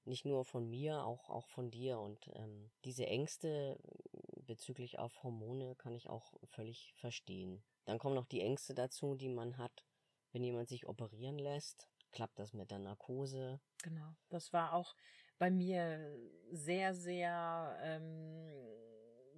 nicht 0.05 0.25
nur 0.25 0.45
von 0.45 0.69
mir, 0.69 1.05
auch, 1.05 1.31
auch 1.31 1.49
von 1.49 1.71
dir. 1.71 1.99
Und 1.99 2.31
ähm, 2.35 2.71
diese 2.85 3.07
Ängste 3.07 3.79
bezüglich 4.47 4.99
auf 4.99 5.23
Hormone 5.23 5.75
kann 5.77 5.95
ich 5.95 6.09
auch 6.09 6.35
völlig 6.45 6.95
verstehen. 6.97 7.63
Dann 7.85 7.99
kommen 7.99 8.15
noch 8.15 8.27
die 8.27 8.41
Ängste 8.41 8.75
dazu, 8.75 9.15
die 9.15 9.29
man 9.29 9.57
hat, 9.57 9.85
wenn 10.33 10.45
jemand 10.45 10.69
sich 10.69 10.87
operieren 10.87 11.39
lässt, 11.39 11.89
klappt 12.13 12.39
das 12.39 12.53
mit 12.53 12.71
der 12.71 12.79
Narkose. 12.79 13.61
Genau, 13.83 14.15
das 14.29 14.53
war 14.53 14.73
auch 14.73 14.95
bei 15.39 15.51
mir 15.51 16.17
sehr, 16.51 16.95
sehr 16.95 17.79
ähm, 17.83 18.53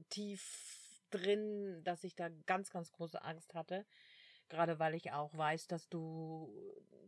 tief 0.09 1.01
drin, 1.11 1.83
dass 1.85 2.05
ich 2.05 2.17
da 2.17 2.29
ganz, 2.47 2.71
ganz 2.71 2.91
große 2.93 3.23
Angst 3.23 3.55
hatte. 3.55 3.87
Gerade 4.49 4.79
weil 4.79 4.95
ich 4.95 5.13
auch 5.13 5.37
weiß, 5.37 5.67
dass 5.69 5.89
du, 5.89 6.53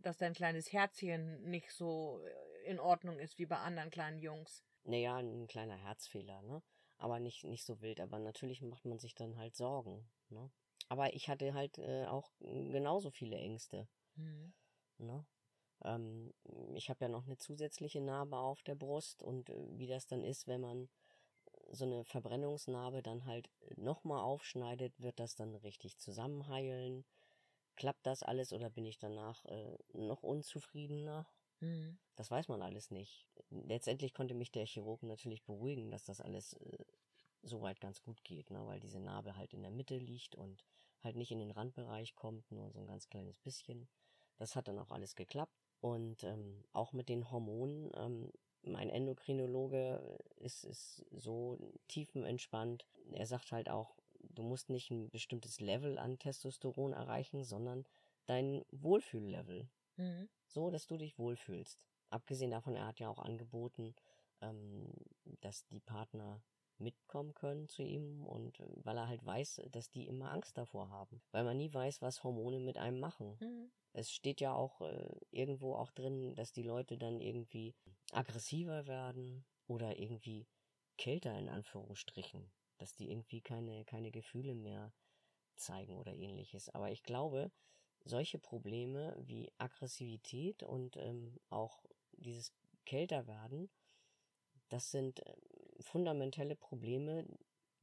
dass 0.01 0.19
dein 0.19 0.33
kleines 0.33 0.73
Herzchen 0.73 1.43
nicht 1.43 1.71
so 1.73 2.25
in 2.65 2.81
Ordnung 2.81 3.19
ist 3.19 3.39
wie 3.39 3.47
bei 3.47 3.59
anderen 3.59 3.91
kleinen 3.91 4.19
Jungs. 4.19 4.65
Naja, 4.85 5.17
ein 5.17 5.47
kleiner 5.47 5.77
Herzfehler, 5.77 6.43
ne? 6.43 6.63
Aber 6.97 7.19
nicht, 7.21 7.45
nicht 7.45 7.65
so 7.65 7.81
wild. 7.81 8.01
Aber 8.01 8.19
natürlich 8.19 8.63
macht 8.63 8.85
man 8.85 8.99
sich 8.99 9.15
dann 9.15 9.37
halt 9.37 9.57
Sorgen, 9.57 10.09
ne? 10.29 10.51
Aber 10.89 11.15
ich 11.15 11.29
hatte 11.29 11.55
halt 11.55 11.79
äh, 11.79 12.07
auch 12.07 12.31
genauso 12.41 13.11
viele 13.11 13.37
Ängste. 13.37 13.89
Mhm. 14.17 14.53
Ne? 14.99 15.27
Ähm, 15.83 16.33
ich 16.75 16.91
habe 16.91 17.05
ja 17.05 17.09
noch 17.09 17.27
eine 17.27 17.39
zusätzliche 17.39 18.01
Narbe 18.01 18.37
auf 18.37 18.63
der 18.63 18.75
Brust 18.75 19.23
und 19.23 19.51
äh, 19.51 19.79
wie 19.79 19.87
das 19.87 20.07
dann 20.07 20.23
ist, 20.23 20.47
wenn 20.47 20.61
man 20.61 20.89
so 21.71 21.85
eine 21.85 22.05
Verbrennungsnarbe 22.05 23.03
dann 23.03 23.25
halt 23.25 23.51
nochmal 23.77 24.23
aufschneidet, 24.23 25.01
wird 25.01 25.19
das 25.19 25.35
dann 25.35 25.55
richtig 25.57 25.99
zusammenheilen? 25.99 27.05
Klappt 27.77 28.07
das 28.07 28.23
alles 28.23 28.53
oder 28.53 28.71
bin 28.71 28.85
ich 28.85 28.99
danach 28.99 29.45
äh, 29.47 29.77
noch 29.93 30.23
unzufriedener? 30.23 31.27
Mhm. 31.61 31.99
Das 32.17 32.31
weiß 32.31 32.49
man 32.49 32.63
alles 32.63 32.91
nicht. 32.91 33.27
Letztendlich 33.51 34.15
konnte 34.15 34.35
mich 34.35 34.53
der 34.53 34.67
Chirurg 34.67 35.03
natürlich 35.03 35.43
beruhigen, 35.43 35.91
dass 35.91 36.05
das 36.05 36.21
alles 36.21 36.53
äh, 36.55 36.85
soweit 37.45 37.81
ganz 37.81 38.03
gut 38.03 38.25
geht, 38.25 38.51
ne? 38.51 38.67
weil 38.67 38.81
diese 38.81 39.01
Narbe 39.01 39.37
halt 39.37 39.53
in 39.53 39.63
der 39.63 39.71
Mitte 39.71 39.97
liegt 39.99 40.35
und 40.35 40.65
halt 41.03 41.17
nicht 41.17 41.31
in 41.31 41.39
den 41.39 41.51
Randbereich 41.51 42.15
kommt, 42.15 42.51
nur 42.51 42.71
so 42.71 42.81
ein 42.81 42.87
ganz 42.87 43.09
kleines 43.09 43.39
bisschen. 43.39 43.89
Das 44.37 44.57
hat 44.57 44.69
dann 44.69 44.79
auch 44.79 44.91
alles 44.91 45.15
geklappt. 45.15 45.53
Und 45.81 46.25
ähm, 46.25 46.65
auch 46.73 46.93
mit 46.93 47.09
den 47.09 47.31
Hormonen, 47.31 47.91
ähm, 47.95 48.33
mein 48.63 48.89
Endokrinologe 48.89 50.19
ist, 50.37 50.65
ist 50.65 51.05
so 51.11 51.59
tiefenentspannt. 51.89 52.87
Er 53.13 53.27
sagt 53.27 53.53
halt 53.53 53.69
auch, 53.69 53.95
du 54.21 54.43
musst 54.43 54.71
nicht 54.71 54.91
ein 54.91 55.11
bestimmtes 55.11 55.61
Level 55.61 55.99
an 55.99 56.19
Testosteron 56.19 56.95
erreichen, 56.95 57.45
sondern 57.45 57.85
dein 58.25 58.65
Wohlfühllevel. 58.71 59.69
Mhm. 59.97 60.29
So, 60.47 60.71
dass 60.71 60.87
du 60.87 60.97
dich 60.97 61.19
wohlfühlst. 61.19 61.79
Abgesehen 62.11 62.51
davon, 62.51 62.77
er 62.77 62.87
hat 62.87 63.01
ja 63.01 63.09
auch 63.09 63.19
angeboten, 63.19 63.95
ähm, 64.41 64.91
dass 65.41 65.67
die 65.67 65.81
Partner 65.81 66.43
mitkommen 66.79 67.35
können 67.35 67.69
zu 67.69 67.83
ihm 67.83 68.25
und 68.25 68.61
äh, 68.61 68.67
weil 68.77 68.97
er 68.97 69.09
halt 69.09 69.25
weiß, 69.25 69.63
dass 69.71 69.91
die 69.91 70.07
immer 70.07 70.31
Angst 70.31 70.57
davor 70.59 70.91
haben, 70.91 71.23
weil 71.31 71.45
man 71.45 71.57
nie 71.57 71.73
weiß, 71.73 72.03
was 72.03 72.25
Hormone 72.25 72.61
mit 72.61 72.77
einem 72.77 73.01
machen. 73.01 73.37
Mhm. 73.41 73.71
Es 73.93 74.11
steht 74.11 74.41
ja 74.41 74.53
auch 74.53 74.81
äh, 74.81 75.09
irgendwo 75.31 75.75
auch 75.75 75.93
drin, 75.93 76.35
dass 76.35 76.53
die 76.53 76.63
Leute 76.65 76.99
dann 76.99 77.21
irgendwie 77.21 77.75
aggressiver 78.13 78.87
werden 78.87 79.45
oder 79.67 79.99
irgendwie 79.99 80.47
kälter 80.97 81.37
in 81.39 81.49
Anführungsstrichen, 81.49 82.51
dass 82.79 82.95
die 82.95 83.11
irgendwie 83.11 83.41
keine 83.41 83.85
keine 83.85 84.11
Gefühle 84.11 84.55
mehr 84.55 84.93
zeigen 85.57 85.97
oder 85.97 86.13
ähnliches. 86.13 86.69
Aber 86.71 86.91
ich 86.91 87.03
glaube, 87.03 87.53
solche 88.05 88.39
Probleme 88.39 89.17
wie 89.19 89.51
Aggressivität 89.59 90.63
und 90.63 90.97
ähm, 90.97 91.39
auch 91.51 91.85
dieses 92.13 92.53
kälter 92.85 93.27
werden, 93.27 93.71
das 94.69 94.91
sind 94.91 95.23
ähm, 95.27 95.54
fundamentelle 95.81 96.57
Probleme, 96.57 97.27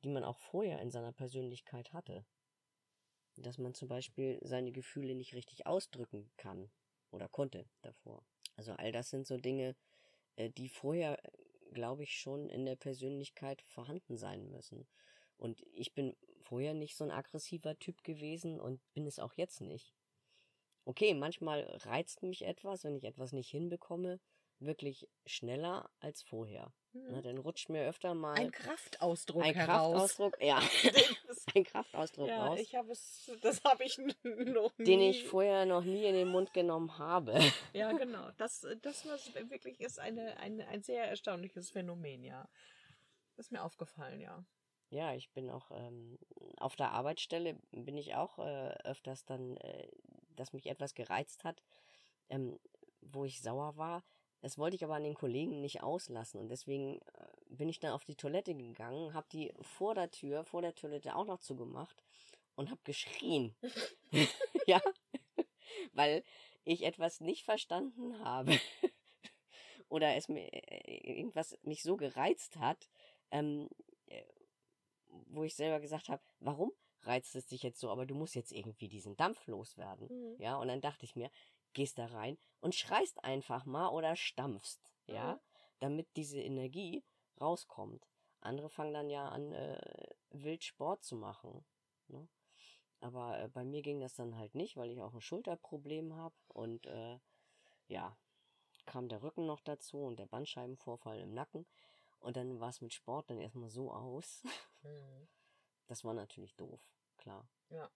die 0.04 0.10
man 0.10 0.24
auch 0.24 0.40
vorher 0.40 0.82
in 0.82 0.92
seiner 0.92 1.12
Persönlichkeit 1.12 1.94
hatte. 1.94 2.26
Dass 3.38 3.58
man 3.58 3.74
zum 3.74 3.88
Beispiel 3.88 4.40
seine 4.42 4.72
Gefühle 4.72 5.16
nicht 5.16 5.34
richtig 5.34 5.66
ausdrücken 5.66 6.32
kann 6.38 6.72
oder 7.12 7.30
konnte 7.30 7.66
davor. 7.82 8.26
Also 8.56 8.74
all 8.74 8.92
das 8.92 9.10
sind 9.10 9.26
so 9.26 9.38
Dinge, 9.38 9.76
äh, 10.36 10.50
die 10.50 10.70
vorher, 10.70 11.22
glaube 11.72 12.04
ich, 12.04 12.20
schon 12.20 12.50
in 12.50 12.66
der 12.66 12.76
Persönlichkeit 12.76 13.62
vorhanden 13.62 14.18
sein 14.18 14.50
müssen. 14.50 14.88
Und 15.38 15.62
ich 15.74 15.94
bin 15.94 16.16
vorher 16.42 16.74
nicht 16.74 16.96
so 16.96 17.04
ein 17.04 17.12
aggressiver 17.12 17.78
Typ 17.80 18.04
gewesen 18.04 18.60
und 18.60 18.82
bin 18.94 19.08
es 19.08 19.20
auch 19.20 19.34
jetzt 19.34 19.62
nicht. 19.62 19.96
Okay, 20.84 21.14
manchmal 21.14 21.62
reizt 21.84 22.24
mich 22.24 22.44
etwas, 22.44 22.84
wenn 22.84 22.96
ich 22.96 23.04
etwas 23.04 23.34
nicht 23.34 23.50
hinbekomme, 23.50 24.20
wirklich 24.62 25.08
schneller 25.26 25.90
als 26.00 26.22
vorher. 26.22 26.72
Mhm. 26.94 27.08
Na, 27.10 27.22
dann 27.22 27.38
rutscht 27.38 27.70
mir 27.70 27.88
öfter 27.88 28.14
mal 28.14 28.36
ein 28.36 28.52
Kraftausdruck 28.52 29.44
ein 29.44 29.54
heraus. 29.54 30.16
Kraftausdruck, 30.16 30.42
ja, 30.42 30.60
ein 31.56 31.64
Kraftausdruck 31.64 32.28
ja, 32.28 32.48
raus. 32.48 32.60
Ich 32.60 32.76
habe 32.76 32.92
es, 32.92 33.32
das 33.42 33.64
habe 33.64 33.84
ich 33.84 33.98
noch 33.98 34.78
nie. 34.78 34.86
Den 34.86 35.02
ich 35.02 35.26
vorher 35.26 35.66
noch 35.66 35.84
nie 35.84 36.06
in 36.06 36.14
den 36.14 36.28
Mund 36.28 36.54
genommen 36.54 36.98
habe. 36.98 37.40
Ja, 37.74 37.92
genau. 37.94 38.30
Das, 38.38 38.68
das 38.82 39.06
was 39.06 39.34
wirklich 39.34 39.80
ist 39.80 40.00
eine, 40.00 40.38
eine, 40.38 40.68
ein 40.68 40.84
sehr 40.84 41.06
erstaunliches 41.06 41.70
Phänomen, 41.70 42.24
ja. 42.24 42.48
Das 43.36 43.48
ist 43.48 43.52
mir 43.52 43.64
aufgefallen, 43.64 44.20
ja. 44.20 44.44
Ja, 44.90 45.14
ich 45.14 45.32
bin 45.32 45.50
auch 45.50 45.72
ähm, 45.72 46.20
auf 46.58 46.76
der 46.76 46.92
Arbeitsstelle 46.92 47.58
bin 47.72 47.98
ich 47.98 48.16
auch 48.16 48.40
äh, 48.40 48.74
öfters 48.84 49.24
dann, 49.26 49.56
äh, 49.58 49.88
dass 50.36 50.52
mich 50.52 50.66
etwas 50.66 50.94
gereizt 50.94 51.46
hat, 51.46 51.64
ähm, 52.30 52.60
wo 53.02 53.24
ich 53.24 53.42
sauer 53.42 53.78
war 53.78 54.04
das 54.42 54.58
wollte 54.58 54.76
ich 54.76 54.84
aber 54.84 54.96
an 54.96 55.04
den 55.04 55.14
Kollegen 55.14 55.62
nicht 55.62 55.84
auslassen 55.84 56.40
und 56.40 56.50
deswegen 56.50 57.00
äh, 57.00 57.28
bin 57.50 57.70
ich 57.70 57.80
dann 57.80 57.94
auf 57.94 58.04
die 58.04 58.16
Toilette 58.16 58.56
gegangen, 58.56 59.14
habe 59.14 59.28
die 59.32 59.54
vor 59.62 59.96
der 59.96 60.12
Tür, 60.12 60.44
vor 60.44 60.62
der 60.62 60.76
Toilette 60.76 61.16
auch 61.16 61.26
noch 61.26 61.40
zugemacht 61.40 62.04
und 62.56 62.70
habe 62.70 62.82
geschrien. 62.84 63.56
ja, 64.68 64.82
weil 65.94 66.24
ich 66.64 66.84
etwas 66.84 67.22
nicht 67.22 67.44
verstanden 67.44 68.20
habe 68.24 68.60
oder 69.90 70.16
es 70.16 70.30
mir 70.30 70.48
äh, 70.52 71.18
irgendwas 71.20 71.58
mich 71.64 71.84
so 71.84 71.98
gereizt 71.98 72.58
hat, 72.58 72.90
ähm, 73.30 73.70
äh, 74.08 74.24
wo 75.28 75.44
ich 75.44 75.56
selber 75.56 75.80
gesagt 75.80 76.10
habe, 76.10 76.22
warum 76.40 76.72
reizt 77.04 77.36
es 77.36 77.48
dich 77.48 77.64
jetzt 77.64 77.80
so, 77.80 77.90
aber 77.90 78.06
du 78.06 78.16
musst 78.16 78.36
jetzt 78.36 78.52
irgendwie 78.52 78.88
diesen 78.88 79.18
Dampf 79.18 79.48
loswerden. 79.48 80.08
Mhm. 80.08 80.42
Ja, 80.42 80.58
und 80.58 80.68
dann 80.68 80.82
dachte 80.82 81.06
ich 81.06 81.16
mir, 81.16 81.30
gehst 81.74 81.98
da 81.98 82.08
rein 82.08 82.38
und 82.60 82.76
schreist 82.76 83.24
einfach 83.24 83.66
mal 83.66 83.90
oder 83.90 84.16
stampfst, 84.16 84.80
ja. 85.08 85.34
Mhm. 85.34 85.40
damit 85.80 86.08
diese 86.16 86.40
Energie 86.40 87.04
rauskommt. 87.40 88.08
Andere 88.42 88.70
fangen 88.70 88.94
dann 88.94 89.10
ja 89.10 89.30
an, 89.30 89.52
äh, 89.52 89.80
wild 90.32 90.64
Sport 90.64 91.04
zu 91.04 91.16
machen. 91.16 91.66
Ne? 92.08 92.28
Aber 93.00 93.40
äh, 93.40 93.48
bei 93.48 93.64
mir 93.64 93.82
ging 93.82 94.00
das 94.00 94.16
dann 94.16 94.38
halt 94.38 94.56
nicht, 94.56 94.78
weil 94.78 94.92
ich 94.92 95.02
auch 95.02 95.14
ein 95.14 95.22
Schulterproblem 95.22 96.16
habe 96.16 96.36
und 96.48 96.86
äh, 96.88 97.20
ja, 97.88 98.18
kam 98.86 99.10
der 99.10 99.22
Rücken 99.22 99.46
noch 99.46 99.60
dazu 99.60 99.98
und 100.00 100.18
der 100.18 100.26
Bandscheibenvorfall 100.26 101.20
im 101.20 101.34
Nacken. 101.34 101.66
Und 102.20 102.38
dann 102.38 102.60
war 102.60 102.70
es 102.70 102.82
mit 102.82 102.94
Sport 102.94 103.30
dann 103.30 103.40
erstmal 103.40 103.70
so 103.70 103.92
aus. 103.92 104.44
Mhm. 104.84 105.28
Das 105.86 106.04
war 106.04 106.16
natürlich 106.16 106.56
doof, 106.56 106.82
klar. 107.18 107.48
Ja. 107.70 107.88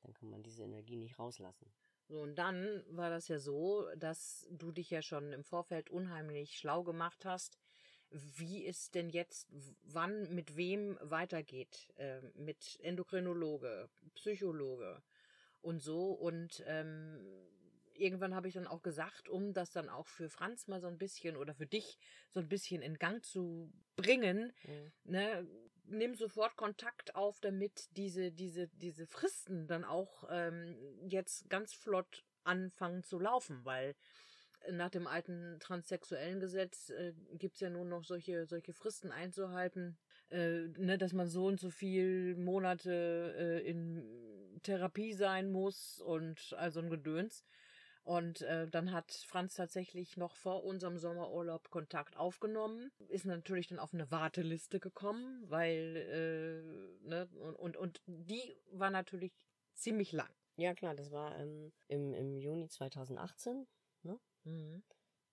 Dann 0.00 0.12
kann 0.12 0.28
man 0.28 0.42
diese 0.42 0.64
Energie 0.64 0.96
nicht 0.96 1.20
rauslassen. 1.20 1.72
So, 2.12 2.20
und 2.20 2.34
dann 2.34 2.84
war 2.90 3.08
das 3.08 3.28
ja 3.28 3.38
so, 3.38 3.88
dass 3.96 4.46
du 4.50 4.70
dich 4.70 4.90
ja 4.90 5.00
schon 5.00 5.32
im 5.32 5.44
Vorfeld 5.44 5.88
unheimlich 5.88 6.58
schlau 6.58 6.82
gemacht 6.82 7.24
hast, 7.24 7.56
wie 8.10 8.66
es 8.66 8.90
denn 8.90 9.08
jetzt, 9.08 9.48
wann, 9.82 10.28
mit 10.34 10.54
wem 10.54 10.98
weitergeht. 11.00 11.90
Äh, 11.96 12.20
mit 12.34 12.78
Endokrinologe, 12.82 13.88
Psychologe 14.14 15.02
und 15.62 15.80
so. 15.80 16.12
Und 16.12 16.62
ähm, 16.66 17.18
irgendwann 17.94 18.34
habe 18.34 18.48
ich 18.48 18.54
dann 18.54 18.66
auch 18.66 18.82
gesagt, 18.82 19.28
um 19.28 19.52
das 19.52 19.70
dann 19.70 19.88
auch 19.88 20.06
für 20.06 20.28
Franz 20.28 20.68
mal 20.68 20.80
so 20.80 20.88
ein 20.88 20.98
bisschen 20.98 21.36
oder 21.36 21.54
für 21.54 21.66
dich 21.66 21.98
so 22.28 22.40
ein 22.40 22.48
bisschen 22.48 22.82
in 22.82 22.98
Gang 22.98 23.24
zu 23.24 23.72
bringen, 23.96 24.52
mhm. 24.64 24.92
ne, 25.04 25.46
nimm 25.86 26.14
sofort 26.14 26.56
Kontakt 26.56 27.14
auf, 27.14 27.40
damit 27.40 27.88
diese, 27.96 28.32
diese, 28.32 28.68
diese 28.68 29.06
Fristen 29.06 29.66
dann 29.66 29.84
auch 29.84 30.24
ähm, 30.30 30.76
jetzt 31.08 31.48
ganz 31.50 31.74
flott 31.74 32.24
anfangen 32.44 33.02
zu 33.02 33.18
laufen, 33.18 33.64
weil 33.64 33.94
nach 34.70 34.90
dem 34.90 35.06
alten 35.06 35.58
transsexuellen 35.60 36.40
Gesetz 36.40 36.90
äh, 36.90 37.12
gibt 37.34 37.54
es 37.54 37.60
ja 37.60 37.70
nur 37.70 37.84
noch 37.84 38.04
solche, 38.04 38.46
solche 38.46 38.72
Fristen 38.72 39.10
einzuhalten, 39.10 39.98
äh, 40.30 40.68
ne, 40.78 40.98
dass 40.98 41.12
man 41.12 41.28
so 41.28 41.46
und 41.46 41.58
so 41.58 41.70
viel 41.70 42.36
Monate 42.36 43.34
äh, 43.36 43.68
in 43.68 44.04
Therapie 44.62 45.12
sein 45.12 45.50
muss 45.50 46.00
und 46.00 46.54
also 46.56 46.80
ein 46.80 46.90
Gedöns. 46.90 47.44
Und 48.04 48.42
äh, 48.42 48.66
dann 48.68 48.90
hat 48.90 49.12
Franz 49.12 49.54
tatsächlich 49.54 50.16
noch 50.16 50.34
vor 50.34 50.64
unserem 50.64 50.98
Sommerurlaub 50.98 51.70
Kontakt 51.70 52.16
aufgenommen, 52.16 52.90
ist 53.08 53.26
natürlich 53.26 53.68
dann 53.68 53.78
auf 53.78 53.94
eine 53.94 54.10
Warteliste 54.10 54.80
gekommen, 54.80 55.44
weil, 55.48 55.96
äh, 55.96 57.08
ne, 57.08 57.28
und, 57.38 57.56
und, 57.56 57.76
und 57.76 58.00
die 58.06 58.56
war 58.72 58.90
natürlich 58.90 59.32
ziemlich 59.74 60.10
lang. 60.10 60.30
Ja, 60.56 60.74
klar, 60.74 60.94
das 60.94 61.12
war 61.12 61.38
ähm, 61.38 61.72
im, 61.88 62.12
im 62.12 62.36
Juni 62.38 62.68
2018, 62.68 63.66
ne? 64.02 64.18
Mhm. 64.44 64.82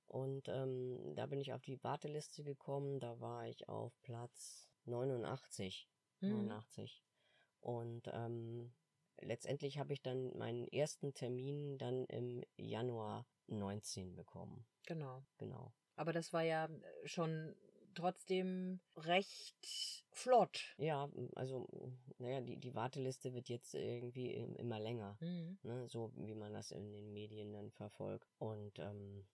Und 0.05 0.47
ähm, 0.47 1.13
da 1.15 1.25
bin 1.27 1.39
ich 1.39 1.53
auf 1.53 1.61
die 1.61 1.83
Warteliste 1.83 2.43
gekommen, 2.43 2.99
da 2.99 3.19
war 3.19 3.47
ich 3.47 3.67
auf 3.67 3.93
Platz 4.01 4.69
89. 4.85 5.87
Mhm. 6.21 6.29
89. 6.47 7.03
Und 7.61 8.09
ähm, 8.13 8.73
letztendlich 9.21 9.79
habe 9.79 9.93
ich 9.93 10.01
dann 10.01 10.37
meinen 10.37 10.67
ersten 10.67 11.13
Termin 11.13 11.77
dann 11.77 12.05
im 12.05 12.43
Januar 12.57 13.25
19 13.47 14.15
bekommen. 14.15 14.65
Genau. 14.85 15.23
Genau. 15.37 15.73
Aber 15.95 16.13
das 16.13 16.33
war 16.33 16.43
ja 16.43 16.65
äh, 16.65 17.07
schon 17.07 17.55
trotzdem 17.95 18.79
recht 18.95 20.05
flott. 20.11 20.75
Ja, 20.77 21.09
also, 21.35 21.67
naja, 22.17 22.41
die, 22.41 22.57
die 22.57 22.75
Warteliste 22.75 23.33
wird 23.33 23.49
jetzt 23.49 23.73
irgendwie 23.73 24.33
immer 24.33 24.79
länger, 24.79 25.17
mhm. 25.19 25.57
ne, 25.63 25.87
so 25.87 26.11
wie 26.15 26.35
man 26.35 26.53
das 26.53 26.71
in 26.71 26.91
den 26.91 27.11
Medien 27.13 27.53
dann 27.53 27.71
verfolgt. 27.71 28.29
Und 28.37 28.79
ähm, 28.79 29.27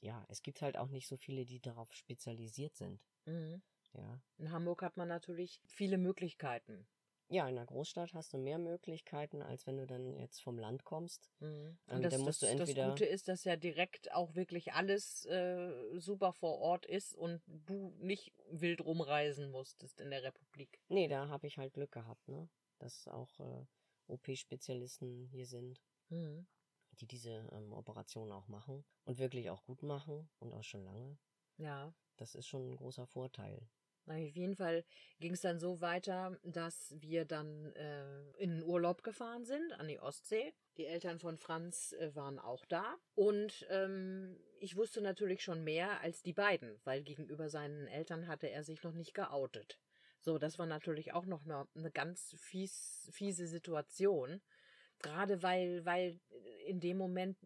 ja, 0.00 0.24
es 0.28 0.42
gibt 0.42 0.62
halt 0.62 0.76
auch 0.76 0.88
nicht 0.88 1.08
so 1.08 1.16
viele, 1.16 1.44
die 1.44 1.60
darauf 1.60 1.92
spezialisiert 1.92 2.76
sind. 2.76 3.00
Mhm. 3.26 3.62
Ja. 3.94 4.20
In 4.36 4.52
Hamburg 4.52 4.82
hat 4.82 4.96
man 4.96 5.08
natürlich 5.08 5.62
viele 5.66 5.98
Möglichkeiten. 5.98 6.86
Ja, 7.30 7.46
in 7.46 7.56
der 7.56 7.66
Großstadt 7.66 8.14
hast 8.14 8.32
du 8.32 8.38
mehr 8.38 8.58
Möglichkeiten, 8.58 9.42
als 9.42 9.66
wenn 9.66 9.76
du 9.76 9.86
dann 9.86 10.14
jetzt 10.14 10.40
vom 10.40 10.58
Land 10.58 10.84
kommst. 10.84 11.30
Mhm. 11.40 11.78
Und 11.86 11.96
ähm, 11.96 12.24
das, 12.24 12.40
das, 12.40 12.56
das, 12.56 12.74
Gute 12.74 13.04
ist, 13.04 13.28
dass 13.28 13.44
ja 13.44 13.56
direkt 13.56 14.12
auch 14.12 14.34
wirklich 14.34 14.72
alles 14.72 15.26
äh, 15.26 15.70
super 15.98 16.32
vor 16.32 16.58
Ort 16.58 16.86
ist 16.86 17.14
und 17.14 17.42
du 17.46 17.94
nicht 17.98 18.32
wild 18.50 18.80
rumreisen 18.80 19.50
musstest 19.50 20.00
in 20.00 20.10
der 20.10 20.22
Republik. 20.22 20.80
Nee, 20.88 21.06
da 21.08 21.28
habe 21.28 21.46
ich 21.46 21.58
halt 21.58 21.74
Glück 21.74 21.92
gehabt, 21.92 22.26
ne? 22.28 22.48
Dass 22.78 23.06
auch 23.08 23.38
äh, 23.40 23.66
OP-Spezialisten 24.06 25.26
hier 25.26 25.46
sind, 25.46 25.82
mhm. 26.08 26.46
die 26.92 27.06
diese 27.06 27.46
ähm, 27.52 27.74
Operation 27.74 28.32
auch 28.32 28.48
machen 28.48 28.86
und 29.04 29.18
wirklich 29.18 29.50
auch 29.50 29.64
gut 29.64 29.82
machen 29.82 30.30
und 30.38 30.54
auch 30.54 30.64
schon 30.64 30.84
lange. 30.84 31.18
Ja. 31.58 31.92
Das 32.16 32.34
ist 32.34 32.48
schon 32.48 32.70
ein 32.70 32.76
großer 32.76 33.06
Vorteil. 33.06 33.68
Auf 34.10 34.36
jeden 34.36 34.56
Fall 34.56 34.84
ging 35.20 35.32
es 35.32 35.40
dann 35.40 35.58
so 35.58 35.80
weiter, 35.80 36.38
dass 36.44 36.94
wir 36.98 37.24
dann 37.24 37.72
äh, 37.74 38.30
in 38.38 38.50
den 38.50 38.62
Urlaub 38.64 39.02
gefahren 39.02 39.44
sind 39.44 39.72
an 39.74 39.88
die 39.88 40.00
Ostsee. 40.00 40.52
Die 40.76 40.86
Eltern 40.86 41.18
von 41.18 41.36
Franz 41.36 41.92
äh, 41.98 42.14
waren 42.14 42.38
auch 42.38 42.64
da. 42.66 42.96
Und 43.14 43.66
ähm, 43.70 44.38
ich 44.60 44.76
wusste 44.76 45.00
natürlich 45.00 45.42
schon 45.42 45.64
mehr 45.64 46.00
als 46.00 46.22
die 46.22 46.32
beiden, 46.32 46.80
weil 46.84 47.02
gegenüber 47.02 47.48
seinen 47.48 47.86
Eltern 47.88 48.28
hatte 48.28 48.48
er 48.48 48.64
sich 48.64 48.82
noch 48.82 48.94
nicht 48.94 49.14
geoutet. 49.14 49.78
So, 50.20 50.38
das 50.38 50.58
war 50.58 50.66
natürlich 50.66 51.12
auch 51.12 51.26
noch 51.26 51.44
eine, 51.44 51.66
eine 51.74 51.90
ganz 51.90 52.34
fies, 52.38 53.08
fiese 53.12 53.46
Situation. 53.46 54.40
Gerade 55.00 55.42
weil, 55.42 55.84
weil 55.84 56.20
in 56.66 56.80
dem 56.80 56.96
Moment 56.96 57.38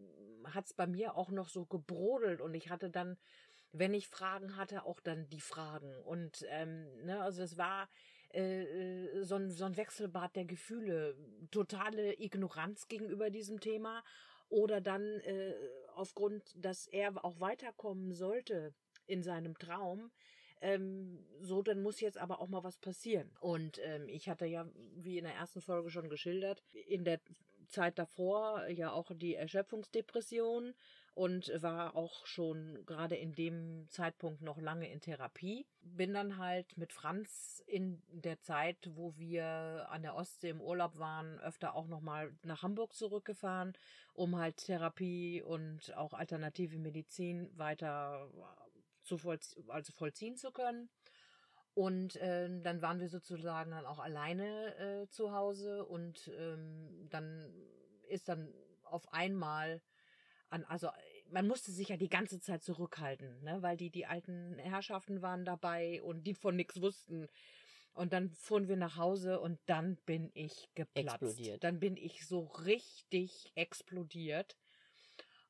hat 0.45 0.65
es 0.65 0.73
bei 0.73 0.87
mir 0.87 1.15
auch 1.15 1.29
noch 1.29 1.49
so 1.49 1.65
gebrodelt 1.65 2.41
und 2.41 2.53
ich 2.55 2.69
hatte 2.69 2.89
dann 2.89 3.17
wenn 3.73 3.93
ich 3.93 4.07
Fragen 4.07 4.55
hatte, 4.55 4.85
auch 4.85 4.99
dann 4.99 5.27
die 5.29 5.41
Fragen. 5.41 5.93
Und 6.05 6.45
ähm, 6.49 6.87
ne, 7.03 7.21
also 7.21 7.41
es 7.41 7.57
war 7.57 7.89
äh, 8.33 8.63
äh, 8.63 9.23
so, 9.23 9.35
ein, 9.35 9.49
so 9.49 9.65
ein 9.65 9.75
Wechselbad 9.75 10.35
der 10.35 10.45
Gefühle, 10.45 11.15
totale 11.51 12.19
Ignoranz 12.19 12.87
gegenüber 12.87 13.29
diesem 13.29 13.59
Thema 13.59 14.03
oder 14.49 14.81
dann 14.81 15.03
äh, 15.21 15.53
aufgrund, 15.95 16.43
dass 16.55 16.87
er 16.87 17.23
auch 17.25 17.39
weiterkommen 17.39 18.13
sollte 18.13 18.73
in 19.07 19.23
seinem 19.23 19.57
Traum, 19.57 20.11
ähm, 20.61 21.25
so, 21.41 21.61
dann 21.61 21.81
muss 21.81 21.99
jetzt 21.99 22.17
aber 22.17 22.39
auch 22.39 22.47
mal 22.47 22.63
was 22.63 22.77
passieren. 22.77 23.29
Und 23.41 23.79
ähm, 23.83 24.07
ich 24.07 24.29
hatte 24.29 24.45
ja, 24.45 24.65
wie 24.95 25.17
in 25.17 25.25
der 25.25 25.35
ersten 25.35 25.61
Folge 25.61 25.89
schon 25.89 26.09
geschildert, 26.09 26.63
in 26.87 27.03
der 27.03 27.19
Zeit 27.67 27.99
davor 27.99 28.67
ja 28.67 28.91
auch 28.91 29.11
die 29.13 29.35
Erschöpfungsdepression 29.35 30.73
und 31.15 31.51
war 31.61 31.95
auch 31.95 32.25
schon 32.25 32.83
gerade 32.85 33.15
in 33.15 33.33
dem 33.33 33.87
Zeitpunkt 33.89 34.41
noch 34.41 34.59
lange 34.59 34.91
in 34.91 34.99
Therapie. 34.99 35.67
Bin 35.81 36.13
dann 36.13 36.37
halt 36.37 36.75
mit 36.77 36.91
Franz 36.91 37.63
in 37.67 38.01
der 38.09 38.39
Zeit, 38.39 38.77
wo 38.95 39.15
wir 39.17 39.87
an 39.89 40.01
der 40.01 40.15
Ostsee 40.15 40.49
im 40.49 40.61
Urlaub 40.61 40.97
waren, 40.97 41.39
öfter 41.41 41.75
auch 41.75 41.87
nochmal 41.87 42.35
nach 42.43 42.63
Hamburg 42.63 42.93
zurückgefahren, 42.95 43.73
um 44.13 44.37
halt 44.37 44.57
Therapie 44.57 45.43
und 45.43 45.95
auch 45.95 46.13
alternative 46.13 46.79
Medizin 46.79 47.49
weiter 47.57 48.27
zu 49.03 49.17
vollzie 49.17 49.63
also 49.67 49.93
vollziehen 49.93 50.35
zu 50.35 50.51
können. 50.51 50.89
Und 51.75 52.15
äh, 52.17 52.49
dann 52.61 52.81
waren 52.81 52.99
wir 52.99 53.09
sozusagen 53.09 53.71
dann 53.71 53.85
auch 53.85 53.99
alleine 53.99 54.75
äh, 54.77 55.07
zu 55.09 55.31
Hause 55.31 55.85
und 55.85 56.31
ähm, 56.39 57.07
dann 57.09 57.51
ist 58.07 58.29
dann 58.29 58.53
auf 58.83 59.11
einmal 59.11 59.81
an, 60.53 60.63
also 60.65 60.89
man 61.31 61.47
musste 61.47 61.71
sich 61.71 61.89
ja 61.89 61.97
die 61.97 62.09
ganze 62.09 62.39
Zeit 62.39 62.63
zurückhalten, 62.63 63.41
ne, 63.43 63.61
weil 63.61 63.75
die, 63.75 63.89
die 63.89 64.05
alten 64.05 64.57
Herrschaften 64.59 65.21
waren 65.21 65.45
dabei 65.45 66.01
und 66.03 66.25
die 66.25 66.35
von 66.35 66.55
nichts 66.55 66.79
wussten. 66.79 67.27
Und 67.93 68.11
dann 68.13 68.31
fuhren 68.31 68.67
wir 68.67 68.77
nach 68.77 68.97
Hause 68.97 69.39
und 69.39 69.59
dann 69.67 69.97
bin 70.05 70.31
ich 70.33 70.69
geplatzt. 70.73 71.21
Explodiert. 71.21 71.63
Dann 71.63 71.79
bin 71.79 71.95
ich 71.95 72.25
so 72.25 72.41
richtig 72.65 73.51
explodiert. 73.55 74.57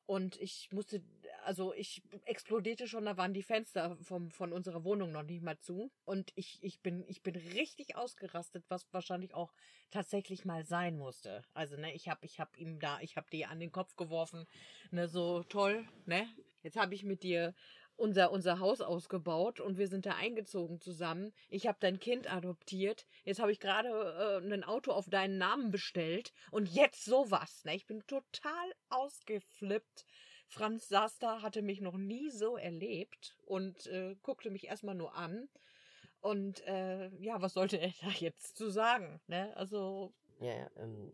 Und 0.06 0.38
ich 0.40 0.70
musste, 0.70 1.02
also 1.44 1.72
ich 1.72 2.02
explodierte 2.24 2.86
schon, 2.86 3.06
da 3.06 3.16
waren 3.16 3.32
die 3.32 3.42
Fenster 3.42 3.96
vom, 4.02 4.30
von 4.30 4.52
unserer 4.52 4.84
Wohnung 4.84 5.12
noch 5.12 5.22
nicht 5.22 5.42
mal 5.42 5.58
zu. 5.58 5.90
Und 6.04 6.32
ich, 6.34 6.58
ich 6.62 6.80
bin, 6.80 7.04
ich 7.08 7.22
bin 7.22 7.36
richtig 7.36 7.96
ausgerastet, 7.96 8.64
was 8.68 8.86
wahrscheinlich 8.92 9.34
auch 9.34 9.52
tatsächlich 9.90 10.44
mal 10.44 10.64
sein 10.66 10.98
musste. 10.98 11.42
Also, 11.54 11.76
ne, 11.76 11.94
ich 11.94 12.08
hab, 12.08 12.22
ich 12.22 12.38
hab 12.38 12.56
ihm 12.58 12.80
da, 12.80 13.00
ich 13.00 13.16
hab 13.16 13.30
dir 13.30 13.48
an 13.48 13.60
den 13.60 13.72
Kopf 13.72 13.96
geworfen, 13.96 14.46
ne, 14.90 15.08
so 15.08 15.42
toll, 15.44 15.86
ne? 16.04 16.28
Jetzt 16.62 16.76
habe 16.76 16.94
ich 16.94 17.04
mit 17.04 17.22
dir 17.22 17.54
unser, 17.96 18.32
unser 18.32 18.58
Haus 18.58 18.80
ausgebaut 18.80 19.60
und 19.60 19.78
wir 19.78 19.88
sind 19.88 20.06
da 20.06 20.12
eingezogen 20.12 20.80
zusammen. 20.80 21.32
Ich 21.48 21.66
habe 21.66 21.78
dein 21.80 21.98
Kind 21.98 22.32
adoptiert. 22.32 23.06
Jetzt 23.24 23.40
habe 23.40 23.52
ich 23.52 23.60
gerade 23.60 23.88
äh, 24.42 24.52
ein 24.52 24.64
Auto 24.64 24.92
auf 24.92 25.08
deinen 25.08 25.38
Namen 25.38 25.70
bestellt 25.70 26.32
und 26.50 26.68
jetzt 26.68 27.04
sowas. 27.04 27.64
Ne? 27.64 27.76
Ich 27.76 27.86
bin 27.86 28.04
total 28.06 28.72
ausgeflippt. 28.88 30.04
Franz 30.48 30.88
saß 30.88 31.18
da, 31.18 31.42
hatte 31.42 31.62
mich 31.62 31.80
noch 31.80 31.96
nie 31.96 32.30
so 32.30 32.56
erlebt 32.56 33.36
und 33.46 33.86
äh, 33.86 34.16
guckte 34.22 34.50
mich 34.50 34.66
erstmal 34.66 34.94
nur 34.94 35.14
an. 35.14 35.48
Und 36.20 36.66
äh, 36.66 37.10
ja, 37.18 37.40
was 37.42 37.54
sollte 37.54 37.76
er 37.76 37.92
da 38.00 38.08
jetzt 38.08 38.56
zu 38.56 38.70
sagen? 38.70 39.20
Ne? 39.26 39.54
Also. 39.56 40.14
Ja, 40.40 40.70
ähm, 40.76 41.12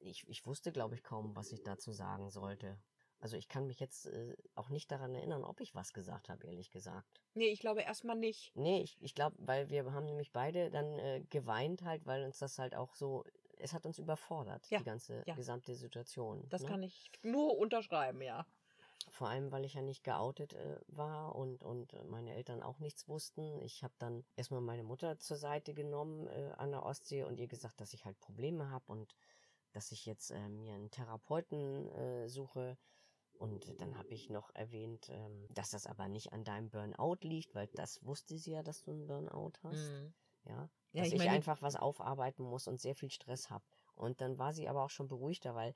ich, 0.00 0.28
ich 0.28 0.46
wusste, 0.46 0.70
glaube 0.70 0.94
ich, 0.94 1.02
kaum, 1.02 1.34
was 1.34 1.52
ich 1.52 1.62
dazu 1.62 1.92
sagen 1.92 2.30
sollte. 2.30 2.78
Also 3.24 3.38
ich 3.38 3.48
kann 3.48 3.66
mich 3.66 3.80
jetzt 3.80 4.04
äh, 4.04 4.36
auch 4.54 4.68
nicht 4.68 4.92
daran 4.92 5.14
erinnern, 5.14 5.44
ob 5.44 5.62
ich 5.62 5.74
was 5.74 5.94
gesagt 5.94 6.28
habe, 6.28 6.46
ehrlich 6.46 6.70
gesagt. 6.70 7.22
Nee, 7.32 7.48
ich 7.48 7.58
glaube 7.58 7.80
erstmal 7.80 8.16
nicht. 8.16 8.54
Nee, 8.54 8.82
ich, 8.82 8.98
ich 9.00 9.14
glaube, 9.14 9.34
weil 9.38 9.70
wir 9.70 9.90
haben 9.94 10.04
nämlich 10.04 10.30
beide 10.30 10.68
dann 10.68 10.98
äh, 10.98 11.24
geweint 11.30 11.80
halt, 11.84 12.04
weil 12.04 12.22
uns 12.24 12.38
das 12.38 12.58
halt 12.58 12.74
auch 12.74 12.94
so, 12.94 13.24
es 13.56 13.72
hat 13.72 13.86
uns 13.86 13.98
überfordert, 13.98 14.68
Ja, 14.68 14.76
die 14.76 14.84
ganze 14.84 15.22
ja. 15.24 15.34
gesamte 15.36 15.74
Situation. 15.74 16.46
Das 16.50 16.64
ne? 16.64 16.68
kann 16.68 16.82
ich 16.82 17.10
nur 17.22 17.56
unterschreiben, 17.56 18.20
ja. 18.20 18.44
Vor 19.10 19.30
allem, 19.30 19.50
weil 19.50 19.64
ich 19.64 19.72
ja 19.72 19.80
nicht 19.80 20.04
geoutet 20.04 20.52
äh, 20.52 20.76
war 20.88 21.34
und, 21.34 21.62
und 21.62 21.94
meine 22.10 22.34
Eltern 22.34 22.62
auch 22.62 22.78
nichts 22.78 23.08
wussten. 23.08 23.58
Ich 23.62 23.82
habe 23.82 23.94
dann 23.98 24.26
erstmal 24.36 24.60
meine 24.60 24.84
Mutter 24.84 25.18
zur 25.18 25.38
Seite 25.38 25.72
genommen 25.72 26.26
äh, 26.26 26.52
an 26.58 26.72
der 26.72 26.82
Ostsee 26.82 27.24
und 27.24 27.40
ihr 27.40 27.48
gesagt, 27.48 27.80
dass 27.80 27.94
ich 27.94 28.04
halt 28.04 28.20
Probleme 28.20 28.68
habe 28.68 28.84
und 28.92 29.16
dass 29.72 29.92
ich 29.92 30.04
jetzt 30.04 30.30
äh, 30.30 30.48
mir 30.50 30.74
einen 30.74 30.90
Therapeuten 30.90 31.88
äh, 31.92 32.28
suche. 32.28 32.76
Und 33.38 33.80
dann 33.80 33.98
habe 33.98 34.14
ich 34.14 34.30
noch 34.30 34.54
erwähnt, 34.54 35.08
ähm, 35.10 35.46
dass 35.50 35.70
das 35.70 35.86
aber 35.86 36.08
nicht 36.08 36.32
an 36.32 36.44
deinem 36.44 36.70
Burnout 36.70 37.18
liegt, 37.22 37.54
weil 37.54 37.66
das 37.74 38.04
wusste 38.04 38.38
sie 38.38 38.52
ja, 38.52 38.62
dass 38.62 38.82
du 38.82 38.92
einen 38.92 39.06
Burnout 39.06 39.52
hast. 39.62 39.90
Mhm. 39.90 40.14
Ja, 40.46 40.68
Ja, 40.92 41.02
dass 41.02 41.12
ich 41.12 41.20
ich, 41.20 41.28
einfach 41.28 41.62
was 41.62 41.76
aufarbeiten 41.76 42.44
muss 42.44 42.68
und 42.68 42.80
sehr 42.80 42.94
viel 42.94 43.10
Stress 43.10 43.50
habe. 43.50 43.64
Und 43.96 44.20
dann 44.20 44.38
war 44.38 44.52
sie 44.52 44.68
aber 44.68 44.84
auch 44.84 44.90
schon 44.90 45.08
beruhigter, 45.08 45.54
weil 45.54 45.74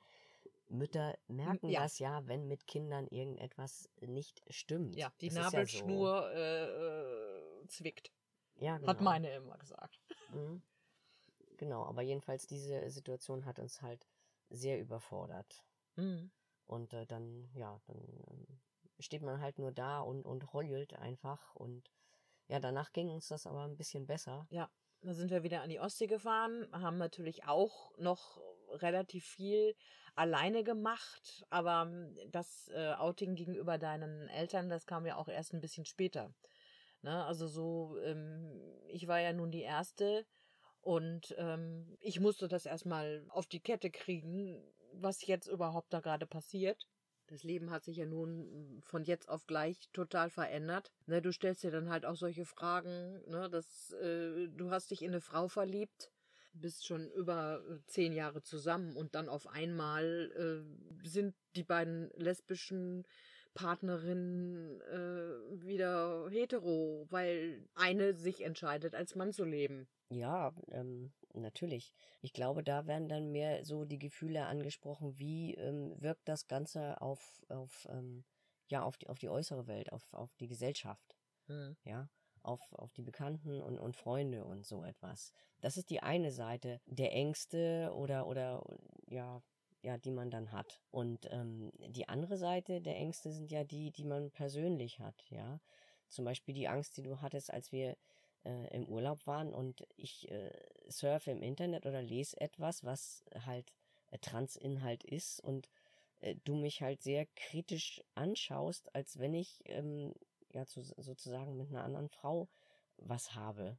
Mütter 0.69 1.17
merken 1.29 1.71
ja. 1.71 1.83
das 1.83 1.99
ja, 1.99 2.27
wenn 2.27 2.47
mit 2.47 2.67
Kindern 2.67 3.07
irgendetwas 3.09 3.89
nicht 4.01 4.43
stimmt. 4.51 4.97
Ja, 4.97 5.11
die 5.21 5.29
Das 5.29 5.37
Nabelschnur 5.37 6.31
äh, 6.33 7.63
äh, 7.63 7.67
zwickt, 7.67 8.13
Ja, 8.57 8.79
so. 8.79 8.83
ja, 8.85 8.89
hat 8.89 8.99
genau. 8.99 9.11
meine 9.11 9.35
immer 9.35 9.57
gesagt. 9.59 9.99
Mhm. 10.33 10.63
Genau, 11.57 11.85
aber 11.85 12.03
jedenfalls 12.03 12.47
diese 12.47 12.89
Situation 12.91 13.45
hat 13.45 13.59
uns 13.59 13.83
halt 13.83 14.07
sehr 14.51 14.79
überfordert. 14.81 15.65
Mhm. 15.97 16.31
Und 16.69 16.93
äh, 16.93 17.07
dann, 17.07 17.49
ja, 17.55 17.81
dann 17.87 17.97
ähm, 18.31 18.47
steht 19.01 19.23
man 19.23 19.41
halt 19.41 19.59
nur 19.59 19.73
da 19.73 20.01
und, 20.01 20.25
und 20.25 20.53
heult 20.53 20.95
einfach. 20.95 21.55
Und 21.57 21.91
ja, 22.47 22.61
danach 22.61 22.93
ging 22.93 23.09
uns 23.09 23.29
das 23.29 23.47
aber 23.47 23.65
ein 23.65 23.77
bisschen 23.77 24.07
besser. 24.07 24.47
Ja, 24.51 24.71
da 25.01 25.15
sind 25.15 25.31
wir 25.31 25.43
wieder 25.43 25.63
an 25.63 25.71
die 25.71 25.81
Ostsee 25.81 26.07
gefahren, 26.07 26.69
haben 26.73 26.99
natürlich 26.99 27.47
auch 27.47 27.97
noch 27.99 28.39
relativ 28.71 29.25
viel 29.25 29.75
alleine 30.15 30.63
gemacht, 30.63 31.47
aber 31.49 31.89
ähm, 31.89 32.17
das 32.31 32.69
äh, 32.75 32.93
Outing 32.95 33.35
gegenüber 33.35 33.79
deinen 33.79 34.29
Eltern, 34.29 34.69
das 34.69 34.85
kam 34.85 35.07
ja 35.07 35.17
auch 35.17 35.29
erst 35.29 35.55
ein 35.55 35.61
bisschen 35.61 35.87
später. 35.87 36.35
Ne? 37.03 37.25
Also 37.25 37.47
so, 37.47 37.97
ähm, 38.03 38.61
ich 38.89 39.07
war 39.07 39.21
ja 39.21 39.33
nun 39.33 39.51
die 39.51 39.63
Erste 39.63 40.27
und 40.81 41.35
ähm, 41.39 41.97
ich 42.01 42.21
musste 42.21 42.49
das 42.49 42.67
erstmal 42.67 43.25
auf 43.29 43.47
die 43.47 43.61
Kette 43.61 43.91
kriegen, 43.91 44.63
was 45.03 45.27
jetzt 45.27 45.49
überhaupt 45.49 45.93
da 45.93 46.01
gerade 46.01 46.27
passiert. 46.27 46.87
Das 47.29 47.43
Leben 47.43 47.71
hat 47.71 47.85
sich 47.85 47.99
ja 47.99 48.07
nun 48.07 48.81
von 48.83 49.05
jetzt 49.05 49.29
auf 49.29 49.47
gleich 49.47 49.89
total 49.93 50.31
verändert. 50.31 50.91
Ne, 51.07 51.21
du 51.21 51.31
stellst 51.31 51.63
dir 51.63 51.71
dann 51.71 51.91
halt 51.91 52.07
auch 52.07 52.17
solche 52.17 52.47
Fragen, 52.47 53.21
ne, 53.29 53.51
dass 53.51 53.93
äh, 53.93 54.49
du 54.49 54.71
hast 54.71 54.91
dich 54.91 55.03
in 55.03 55.11
eine 55.11 55.21
Frau 55.21 55.49
verliebt, 55.49 56.11
bist 56.55 56.87
schon 56.87 57.11
über 57.11 57.63
zehn 57.87 58.15
Jahre 58.15 58.43
zusammen 58.43 58.97
und 58.97 59.15
dann 59.15 59.29
auf 59.29 59.47
einmal 59.47 60.33
äh, 60.37 61.07
sind 61.07 61.35
die 61.55 61.65
beiden 61.65 62.11
lesbischen 62.15 63.05
Partnerinnen 63.53 64.81
äh, 64.83 65.63
wieder 65.67 66.29
hetero, 66.31 67.07
weil 67.11 67.69
eine 67.75 68.15
sich 68.15 68.43
entscheidet, 68.43 68.95
als 68.95 69.17
Mann 69.17 69.33
zu 69.33 69.45
leben. 69.45 69.87
Ja, 70.11 70.55
ähm, 70.71 71.13
natürlich. 71.39 71.93
Ich 72.21 72.33
glaube, 72.33 72.63
da 72.63 72.87
werden 72.87 73.09
dann 73.09 73.33
mehr 73.33 73.65
so 73.65 73.85
die 73.85 73.99
Gefühle 73.99 74.47
angesprochen, 74.47 75.19
wie 75.19 75.55
ähm, 75.55 75.95
wirkt 76.01 76.29
das 76.29 76.47
Ganze 76.47 77.01
auf, 77.01 77.43
auf, 77.49 77.87
ähm, 77.91 78.25
ja, 78.69 78.83
auf 78.83 78.97
die, 78.99 79.09
auf 79.09 79.19
die 79.19 79.29
äußere 79.29 79.67
Welt, 79.67 79.93
auf, 79.93 80.13
auf 80.13 80.35
die 80.37 80.49
Gesellschaft, 80.49 81.17
ja, 81.85 82.11
auf, 82.43 82.61
auf 82.73 82.93
die 82.93 83.03
Bekannten 83.03 83.63
und, 83.63 83.79
und 83.79 83.97
Freunde 83.97 84.45
und 84.45 84.67
so 84.67 84.85
etwas. 84.85 85.33
Das 85.61 85.77
ist 85.77 85.91
die 85.91 86.01
eine 86.03 86.31
Seite 86.31 86.81
der 86.87 87.13
Ängste 87.13 87.93
oder, 87.95 88.27
oder, 88.27 88.63
ja, 89.09 89.43
ja, 89.83 89.97
die 89.97 90.11
man 90.11 90.31
dann 90.31 90.53
hat. 90.53 90.81
Und 90.91 91.29
ähm, 91.31 91.71
die 91.79 92.09
andere 92.09 92.37
Seite 92.37 92.81
der 92.81 92.97
Ängste 92.97 93.33
sind 93.33 93.51
ja 93.51 93.65
die, 93.65 93.91
die 93.93 94.05
man 94.05 94.31
persönlich 94.31 95.01
hat, 95.01 95.25
ja. 95.31 95.61
Zum 96.09 96.25
Beispiel 96.25 96.55
die 96.55 96.69
Angst, 96.69 96.97
die 96.97 97.03
du 97.03 97.21
hattest, 97.21 97.53
als 97.53 97.71
wir 97.71 97.97
äh, 98.45 98.75
im 98.75 98.89
Urlaub 98.89 99.27
waren 99.27 99.53
und 99.53 99.87
ich 99.97 100.31
äh, 100.31 100.51
surfe 100.89 101.31
im 101.31 101.43
Internet 101.43 101.87
oder 101.87 102.03
lese 102.03 102.41
etwas, 102.41 102.85
was 102.85 103.25
halt 103.47 103.73
äh, 104.11 104.19
Transinhalt 104.19 105.05
ist 105.05 105.41
und 105.41 105.69
äh, 106.21 106.37
du 106.45 106.55
mich 106.55 106.83
halt 106.83 107.03
sehr 107.03 107.27
kritisch 107.37 108.03
anschaust, 108.15 108.95
als 108.95 109.19
wenn 109.19 109.35
ich 109.35 109.61
ähm, 109.67 110.15
ja 110.53 110.67
zu, 110.67 110.83
sozusagen 110.83 111.57
mit 111.57 111.69
einer 111.69 111.85
anderen 111.85 112.09
Frau 112.09 112.49
was 112.97 113.35
habe. 113.35 113.79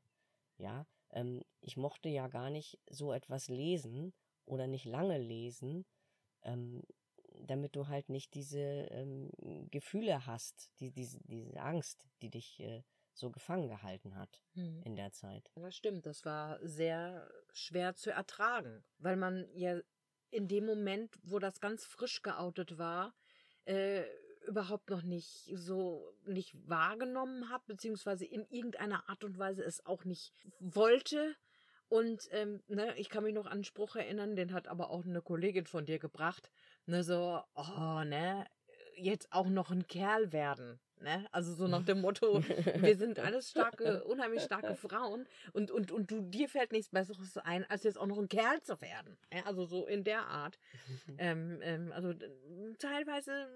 Ja, 0.58 0.86
ähm, 1.12 1.44
ich 1.62 1.78
mochte 1.78 2.10
ja 2.10 2.28
gar 2.28 2.50
nicht 2.50 2.80
so 2.90 3.14
etwas 3.14 3.48
lesen 3.48 4.14
oder 4.46 4.68
nicht 4.68 4.86
lange 4.86 5.18
lesen, 5.18 5.86
ähm, 6.44 6.84
damit 7.42 7.76
du 7.76 7.88
halt 7.88 8.10
nicht 8.10 8.34
diese 8.34 8.60
ähm, 8.60 9.30
Gefühle 9.72 10.26
hast, 10.26 10.70
die, 10.80 10.92
diese, 10.92 11.20
diese 11.24 11.60
Angst, 11.62 12.08
die 12.22 12.30
dich 12.30 12.60
äh, 12.60 12.84
so 13.20 13.30
gefangen 13.30 13.68
gehalten 13.68 14.16
hat 14.16 14.42
Mhm. 14.54 14.82
in 14.86 14.96
der 14.96 15.12
Zeit. 15.12 15.52
Das 15.56 15.76
stimmt, 15.76 16.06
das 16.06 16.26
war 16.26 16.60
sehr 16.66 17.30
schwer 17.52 17.96
zu 17.96 18.12
ertragen, 18.12 18.84
weil 18.98 19.16
man 19.18 19.48
ja 19.54 19.80
in 20.32 20.48
dem 20.48 20.66
Moment, 20.66 21.16
wo 21.24 21.40
das 21.40 21.60
ganz 21.60 21.86
frisch 21.86 22.22
geoutet 22.22 22.78
war, 22.78 23.14
äh, 23.66 24.04
überhaupt 24.48 24.90
noch 24.90 25.04
nicht 25.04 25.52
so 25.54 26.16
nicht 26.26 26.56
wahrgenommen 26.68 27.50
hat, 27.50 27.66
beziehungsweise 27.68 28.26
in 28.26 28.46
irgendeiner 28.50 29.08
Art 29.10 29.24
und 29.24 29.38
Weise 29.38 29.64
es 29.64 29.86
auch 29.86 30.06
nicht 30.06 30.34
wollte. 30.60 31.36
Und 31.88 32.28
ähm, 32.32 32.62
ne, 32.68 32.96
ich 32.98 33.10
kann 33.10 33.24
mich 33.24 33.34
noch 33.34 33.48
an 33.48 33.54
einen 33.54 33.64
Spruch 33.64 33.96
erinnern, 33.96 34.36
den 34.36 34.54
hat 34.54 34.68
aber 34.68 34.92
auch 34.92 35.04
eine 35.06 35.22
Kollegin 35.22 35.66
von 35.66 35.86
dir 35.86 36.00
gebracht. 36.00 36.50
Ne, 36.86 37.04
so, 37.04 37.42
oh, 37.56 38.04
ne, 38.06 38.46
jetzt 38.96 39.32
auch 39.32 39.48
noch 39.50 39.72
ein 39.72 39.88
Kerl 39.88 40.32
werden. 40.32 40.80
Ne? 41.02 41.26
Also 41.32 41.54
so 41.54 41.68
nach 41.68 41.84
dem 41.86 42.02
Motto, 42.02 42.44
wir 42.44 42.98
sind 42.98 43.20
alles 43.20 43.50
starke, 43.50 44.04
unheimlich 44.06 44.44
starke 44.44 44.76
Frauen 44.76 45.28
und, 45.54 45.72
und, 45.72 45.92
und 45.92 46.12
du, 46.12 46.22
dir 46.22 46.50
fällt 46.50 46.72
nichts 46.72 46.90
Besseres 46.90 47.38
ein, 47.38 47.66
als 47.70 47.84
jetzt 47.84 47.98
auch 47.98 48.08
noch 48.08 48.18
ein 48.18 48.30
Kerl 48.30 48.62
zu 48.62 48.80
werden. 48.82 49.18
Ja, 49.34 49.46
also 49.46 49.66
so 49.66 49.86
in 49.86 50.04
der 50.04 50.28
Art. 50.28 50.60
Ähm, 51.18 51.60
ähm, 51.64 51.92
also 51.92 52.14
teilweise 52.78 53.50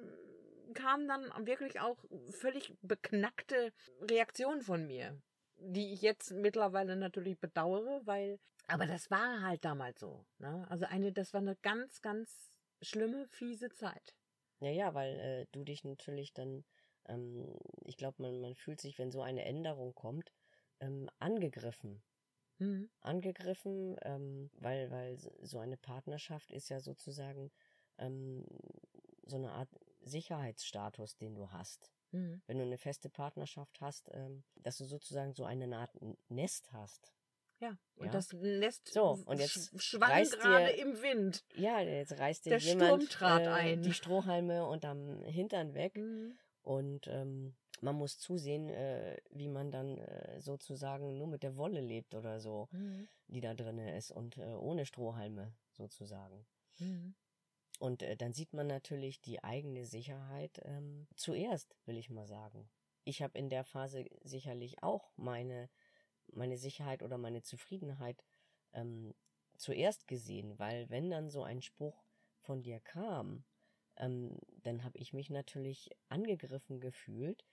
kamen 0.73 1.07
dann 1.07 1.31
wirklich 1.45 1.79
auch 1.79 2.03
völlig 2.29 2.73
beknackte 2.81 3.71
Reaktionen 4.01 4.61
von 4.61 4.85
mir, 4.85 5.17
die 5.57 5.93
ich 5.93 6.01
jetzt 6.01 6.31
mittlerweile 6.31 6.95
natürlich 6.95 7.39
bedauere, 7.39 8.01
weil, 8.05 8.39
aber 8.67 8.85
das 8.85 9.09
war 9.11 9.41
halt 9.41 9.63
damals 9.63 9.99
so. 9.99 10.25
Ne? 10.39 10.65
Also 10.69 10.85
eine, 10.85 11.11
das 11.11 11.33
war 11.33 11.41
eine 11.41 11.55
ganz, 11.57 12.01
ganz 12.01 12.51
schlimme, 12.81 13.27
fiese 13.27 13.69
Zeit. 13.69 14.15
Ja, 14.59 14.69
ja, 14.69 14.93
weil 14.93 15.19
äh, 15.19 15.45
du 15.51 15.63
dich 15.63 15.83
natürlich 15.83 16.33
dann, 16.33 16.63
ähm, 17.07 17.57
ich 17.85 17.97
glaube, 17.97 18.21
man, 18.21 18.39
man 18.41 18.55
fühlt 18.55 18.81
sich, 18.81 18.97
wenn 18.99 19.11
so 19.11 19.21
eine 19.21 19.43
Änderung 19.45 19.93
kommt, 19.93 20.33
ähm, 20.79 21.09
angegriffen. 21.19 22.01
Mhm. 22.59 22.89
Angegriffen, 23.01 23.97
ähm, 24.03 24.49
weil, 24.53 24.89
weil 24.91 25.17
so 25.41 25.59
eine 25.59 25.77
Partnerschaft 25.77 26.51
ist 26.51 26.69
ja 26.69 26.79
sozusagen 26.79 27.51
ähm, 27.97 28.45
so 29.25 29.37
eine 29.37 29.51
Art 29.51 29.69
Sicherheitsstatus, 30.01 31.15
den 31.17 31.35
du 31.35 31.51
hast. 31.51 31.91
Mhm. 32.11 32.41
Wenn 32.45 32.57
du 32.57 32.63
eine 32.63 32.77
feste 32.77 33.09
Partnerschaft 33.09 33.79
hast, 33.81 34.09
ähm, 34.13 34.43
dass 34.55 34.77
du 34.77 34.85
sozusagen 34.85 35.33
so 35.33 35.45
eine 35.45 35.75
Art 35.77 35.91
Nest 36.29 36.71
hast. 36.73 37.13
Ja, 37.59 37.77
und 37.95 38.07
Ja. 38.07 38.11
das 38.11 38.31
Nest 38.33 38.89
So, 38.93 39.19
und 39.25 39.39
jetzt 39.39 39.55
sch- 39.57 39.79
schwang 39.81 40.23
gerade 40.23 40.73
dir- 40.73 40.81
im 40.81 41.01
Wind. 41.01 41.43
Ja, 41.55 41.79
jetzt 41.79 42.17
reißt 42.19 42.45
dir 42.45 42.49
Der 42.51 42.59
jemand 42.59 43.21
äh, 43.21 43.25
ein. 43.25 43.81
die 43.81 43.93
Strohhalme 43.93 44.65
unterm 44.67 45.23
Hintern 45.23 45.73
weg. 45.73 45.95
Mhm. 45.95 46.37
Und 46.63 47.07
ähm, 47.07 47.55
man 47.81 47.95
muss 47.95 48.17
zusehen, 48.17 48.69
äh, 48.69 49.17
wie 49.31 49.49
man 49.49 49.71
dann 49.71 49.97
äh, 49.97 50.39
sozusagen 50.39 51.17
nur 51.17 51.27
mit 51.27 51.43
der 51.43 51.57
Wolle 51.57 51.81
lebt 51.81 52.15
oder 52.15 52.39
so, 52.39 52.69
Mhm. 52.71 53.07
die 53.27 53.41
da 53.41 53.53
drin 53.53 53.79
ist 53.79 54.11
und 54.11 54.37
äh, 54.37 54.53
ohne 54.53 54.85
Strohhalme 54.85 55.53
sozusagen. 55.71 56.45
Mhm. 56.79 57.13
Und 57.79 58.01
äh, 58.01 58.15
dann 58.15 58.33
sieht 58.33 58.53
man 58.53 58.67
natürlich 58.67 59.21
die 59.21 59.43
eigene 59.43 59.85
Sicherheit 59.85 60.61
ähm, 60.63 61.07
zuerst, 61.15 61.75
will 61.85 61.97
ich 61.97 62.09
mal 62.09 62.27
sagen. 62.27 62.69
Ich 63.03 63.21
habe 63.21 63.37
in 63.37 63.49
der 63.49 63.65
Phase 63.65 64.05
sicherlich 64.23 64.81
auch 64.81 65.11
meine, 65.17 65.69
meine 66.27 66.57
Sicherheit 66.57 67.03
oder 67.03 67.17
meine 67.17 67.41
Zufriedenheit 67.41 68.23
ähm, 68.71 69.13
zuerst 69.57 70.07
gesehen, 70.07 70.57
weil 70.59 70.89
wenn 70.89 71.09
dann 71.09 71.29
so 71.29 71.43
ein 71.43 71.61
Spruch 71.61 72.05
von 72.41 72.61
dir 72.63 72.79
kam, 72.79 73.43
ähm, 73.97 74.37
dann 74.63 74.83
habe 74.83 74.97
ich 74.97 75.13
mich 75.13 75.29
natürlich 75.29 75.89
angegriffen 76.09 76.79
gefühlt, 76.79 77.43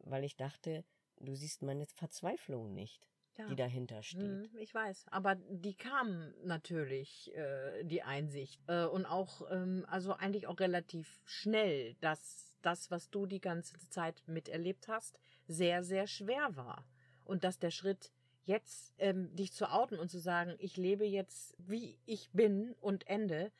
weil 0.00 0.24
ich 0.24 0.36
dachte, 0.36 0.84
du 1.18 1.34
siehst 1.34 1.62
meine 1.62 1.86
Verzweiflung 1.86 2.72
nicht. 2.74 3.00
Ja. 3.38 3.46
die 3.46 3.54
dahinter 3.56 4.02
steht. 4.02 4.20
Hm, 4.22 4.50
Ich 4.58 4.74
weiß, 4.74 5.06
aber 5.12 5.36
die 5.36 5.74
kam 5.74 6.34
natürlich, 6.44 7.32
äh, 7.34 7.84
die 7.84 8.02
Einsicht. 8.02 8.60
Äh, 8.66 8.84
und 8.86 9.06
auch, 9.06 9.48
ähm, 9.50 9.86
also 9.88 10.12
eigentlich 10.12 10.46
auch 10.48 10.58
relativ 10.58 11.22
schnell, 11.24 11.94
dass 12.00 12.52
das, 12.60 12.90
was 12.90 13.08
du 13.08 13.26
die 13.26 13.40
ganze 13.40 13.78
Zeit 13.88 14.22
miterlebt 14.26 14.88
hast, 14.88 15.18
sehr, 15.46 15.84
sehr 15.84 16.06
schwer 16.06 16.54
war. 16.56 16.84
Und 17.24 17.44
dass 17.44 17.58
der 17.58 17.70
Schritt 17.70 18.12
jetzt, 18.44 18.92
ähm, 18.98 19.34
dich 19.36 19.52
zu 19.52 19.70
outen 19.70 19.98
und 19.98 20.10
zu 20.10 20.18
sagen, 20.18 20.56
ich 20.58 20.76
lebe 20.76 21.06
jetzt, 21.06 21.54
wie 21.58 21.98
ich 22.04 22.30
bin 22.32 22.72
und 22.80 23.06
Ende, 23.06 23.52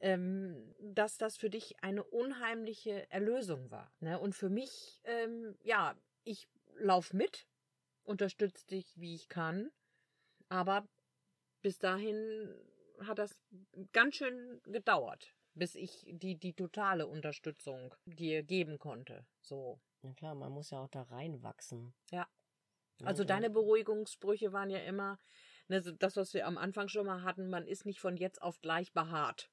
ähm, 0.00 0.74
dass 0.80 1.16
das 1.18 1.36
für 1.36 1.50
dich 1.50 1.82
eine 1.82 2.04
unheimliche 2.04 3.10
Erlösung 3.10 3.70
war. 3.70 3.92
Ne? 4.00 4.18
Und 4.18 4.34
für 4.34 4.48
mich, 4.50 5.00
ähm, 5.04 5.56
ja, 5.62 5.96
ich 6.24 6.48
lauf 6.76 7.12
mit, 7.12 7.46
unterstütze 8.02 8.66
dich, 8.66 8.98
wie 8.98 9.14
ich 9.14 9.28
kann, 9.28 9.70
aber 10.48 10.86
bis 11.62 11.78
dahin 11.78 12.54
hat 13.00 13.18
das 13.18 13.40
ganz 13.92 14.16
schön 14.16 14.60
gedauert, 14.64 15.34
bis 15.54 15.74
ich 15.74 16.04
die, 16.06 16.36
die 16.36 16.54
totale 16.54 17.06
Unterstützung 17.06 17.94
dir 18.04 18.42
geben 18.42 18.78
konnte. 18.78 19.26
So. 19.40 19.80
Na 20.02 20.12
klar, 20.12 20.34
man 20.34 20.52
muss 20.52 20.70
ja 20.70 20.80
auch 20.80 20.88
da 20.90 21.02
reinwachsen. 21.02 21.94
Ja. 22.10 22.28
Ne, 23.00 23.06
Also 23.06 23.24
da- 23.24 23.34
deine 23.34 23.50
Beruhigungssprüche 23.50 24.52
waren 24.52 24.68
ja 24.70 24.80
immer, 24.80 25.18
ne, 25.68 25.80
das, 25.80 26.16
was 26.16 26.34
wir 26.34 26.46
am 26.46 26.58
Anfang 26.58 26.88
schon 26.88 27.06
mal 27.06 27.22
hatten, 27.22 27.48
man 27.48 27.66
ist 27.66 27.86
nicht 27.86 28.00
von 28.00 28.16
jetzt 28.16 28.42
auf 28.42 28.60
gleich 28.60 28.92
behaart. 28.92 29.50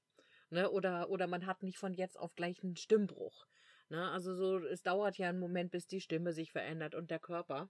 Ne? 0.51 0.69
Oder, 0.69 1.09
oder 1.09 1.27
man 1.27 1.45
hat 1.45 1.63
nicht 1.63 1.77
von 1.77 1.93
jetzt 1.93 2.19
auf 2.19 2.35
gleich 2.35 2.63
einen 2.63 2.75
Stimmbruch. 2.75 3.47
Ne? 3.89 4.09
Also 4.11 4.35
so, 4.35 4.59
es 4.59 4.83
dauert 4.83 5.17
ja 5.17 5.29
einen 5.29 5.39
Moment, 5.39 5.71
bis 5.71 5.87
die 5.87 6.01
Stimme 6.01 6.33
sich 6.33 6.51
verändert 6.51 6.93
und 6.93 7.09
der 7.09 7.19
Körper. 7.19 7.69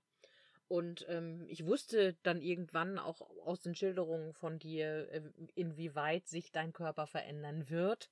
Und 0.67 1.05
ähm, 1.09 1.45
ich 1.49 1.65
wusste 1.65 2.15
dann 2.23 2.41
irgendwann 2.41 2.97
auch 2.97 3.21
aus 3.45 3.59
den 3.59 3.75
Schilderungen 3.75 4.33
von 4.33 4.57
dir, 4.57 5.11
äh, 5.11 5.21
inwieweit 5.53 6.27
sich 6.27 6.51
dein 6.51 6.73
Körper 6.73 7.07
verändern 7.07 7.69
wird. 7.69 8.09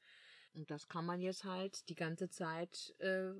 Und 0.53 0.69
das 0.69 0.87
kann 0.87 1.05
man 1.05 1.21
jetzt 1.21 1.45
halt 1.45 1.87
die 1.89 1.95
ganze 1.95 2.29
Zeit 2.29 2.93
äh, 2.99 3.31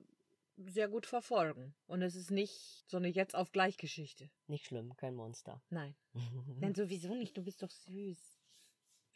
sehr 0.56 0.88
gut 0.88 1.06
verfolgen. 1.06 1.76
Und 1.86 2.02
es 2.02 2.16
ist 2.16 2.32
nicht 2.32 2.86
so 2.88 2.98
eine 2.98 3.10
jetzt 3.10 3.36
auf 3.36 3.52
gleich 3.52 3.78
Geschichte. 3.78 4.30
Nicht 4.48 4.66
schlimm, 4.66 4.96
kein 4.96 5.16
Monster. 5.16 5.62
Nein. 5.70 5.96
Nein, 6.60 6.74
sowieso 6.74 7.14
nicht. 7.14 7.36
Du 7.36 7.44
bist 7.44 7.62
doch 7.62 7.72
süß. 7.72 8.39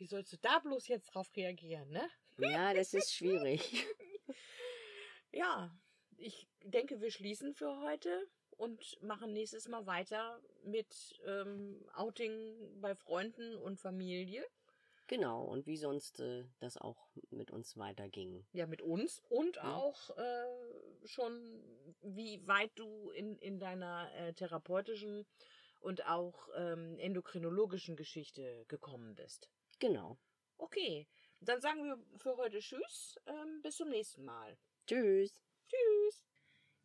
Wie 0.03 0.07
sollst 0.07 0.33
du 0.33 0.37
da 0.41 0.59
bloß 0.59 0.89
jetzt 0.89 1.15
drauf 1.15 1.33
reagieren, 1.33 1.89
ne? 1.89 2.09
ja, 2.37 2.73
das 2.73 2.93
ist 2.93 3.13
schwierig. 3.13 3.61
Ja, 5.31 5.75
ich 6.17 6.47
denke, 6.61 6.99
wir 7.01 7.09
schließen 7.09 7.53
für 7.55 7.79
heute 7.79 8.27
und 8.57 9.01
machen 9.01 9.33
nächstes 9.33 9.67
Mal 9.67 9.87
weiter 9.87 10.39
mit 10.63 11.19
ähm, 11.25 11.83
Outing 11.95 12.81
bei 12.81 12.93
Freunden 12.93 13.55
und 13.55 13.79
Familie. 13.79 14.45
Genau, 15.07 15.43
und 15.45 15.65
wie 15.65 15.77
sonst 15.77 16.19
äh, 16.19 16.43
das 16.59 16.77
auch 16.77 17.07
mit 17.31 17.49
uns 17.49 17.77
weiterging. 17.77 18.45
Ja, 18.51 18.67
mit 18.67 18.83
uns 18.83 19.23
und 19.29 19.55
Ja. 19.55 19.73
auch 19.75 20.15
äh, 20.17 21.07
schon, 21.07 21.63
wie 22.03 22.45
weit 22.45 22.71
du 22.75 23.09
in, 23.11 23.37
in 23.37 23.57
deiner 23.57 24.11
äh, 24.17 24.33
therapeutischen 24.33 25.25
und 25.79 26.05
auch 26.05 26.47
ähm, 26.55 26.99
endokrinologischen 26.99 27.95
Geschichte 27.95 28.65
gekommen 28.67 29.15
bist. 29.15 29.49
Genau. 29.83 30.17
Okay, 30.59 31.09
dann 31.41 31.59
sagen 31.59 31.83
wir 31.83 31.99
für 32.17 32.37
heute 32.37 32.59
Tschüss. 32.59 33.19
Ähm, 33.25 33.61
bis 33.61 33.75
zum 33.75 33.89
nächsten 33.89 34.23
Mal. 34.23 34.57
Tschüss. 34.87 35.41
Tschüss. 35.67 36.23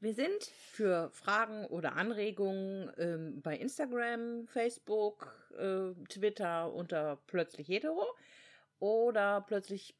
Wir 0.01 0.15
sind 0.15 0.43
für 0.45 1.09
Fragen 1.11 1.65
oder 1.67 1.93
Anregungen 1.93 2.91
ähm, 2.99 3.41
bei 3.41 3.57
Instagram, 3.57 4.49
Facebook, 4.49 5.33
äh, 5.57 5.95
Twitter 6.09 6.73
unter 6.75 7.23
plötzlich 7.29 7.69
hetero 7.69 8.05
oder 8.81 9.43
plötzlich 9.43 9.95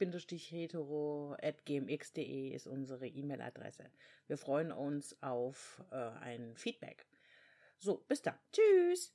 hetero 0.51 1.37
at 1.41 1.65
gmx.de 1.67 2.51
ist 2.51 2.67
unsere 2.67 3.07
E-Mail-Adresse. 3.07 3.93
Wir 4.27 4.39
freuen 4.39 4.73
uns 4.73 5.17
auf 5.23 5.85
äh, 5.93 5.95
ein 5.95 6.57
Feedback. 6.57 7.07
So, 7.79 7.99
bis 8.09 8.23
dann. 8.23 8.35
Tschüss. 8.51 9.15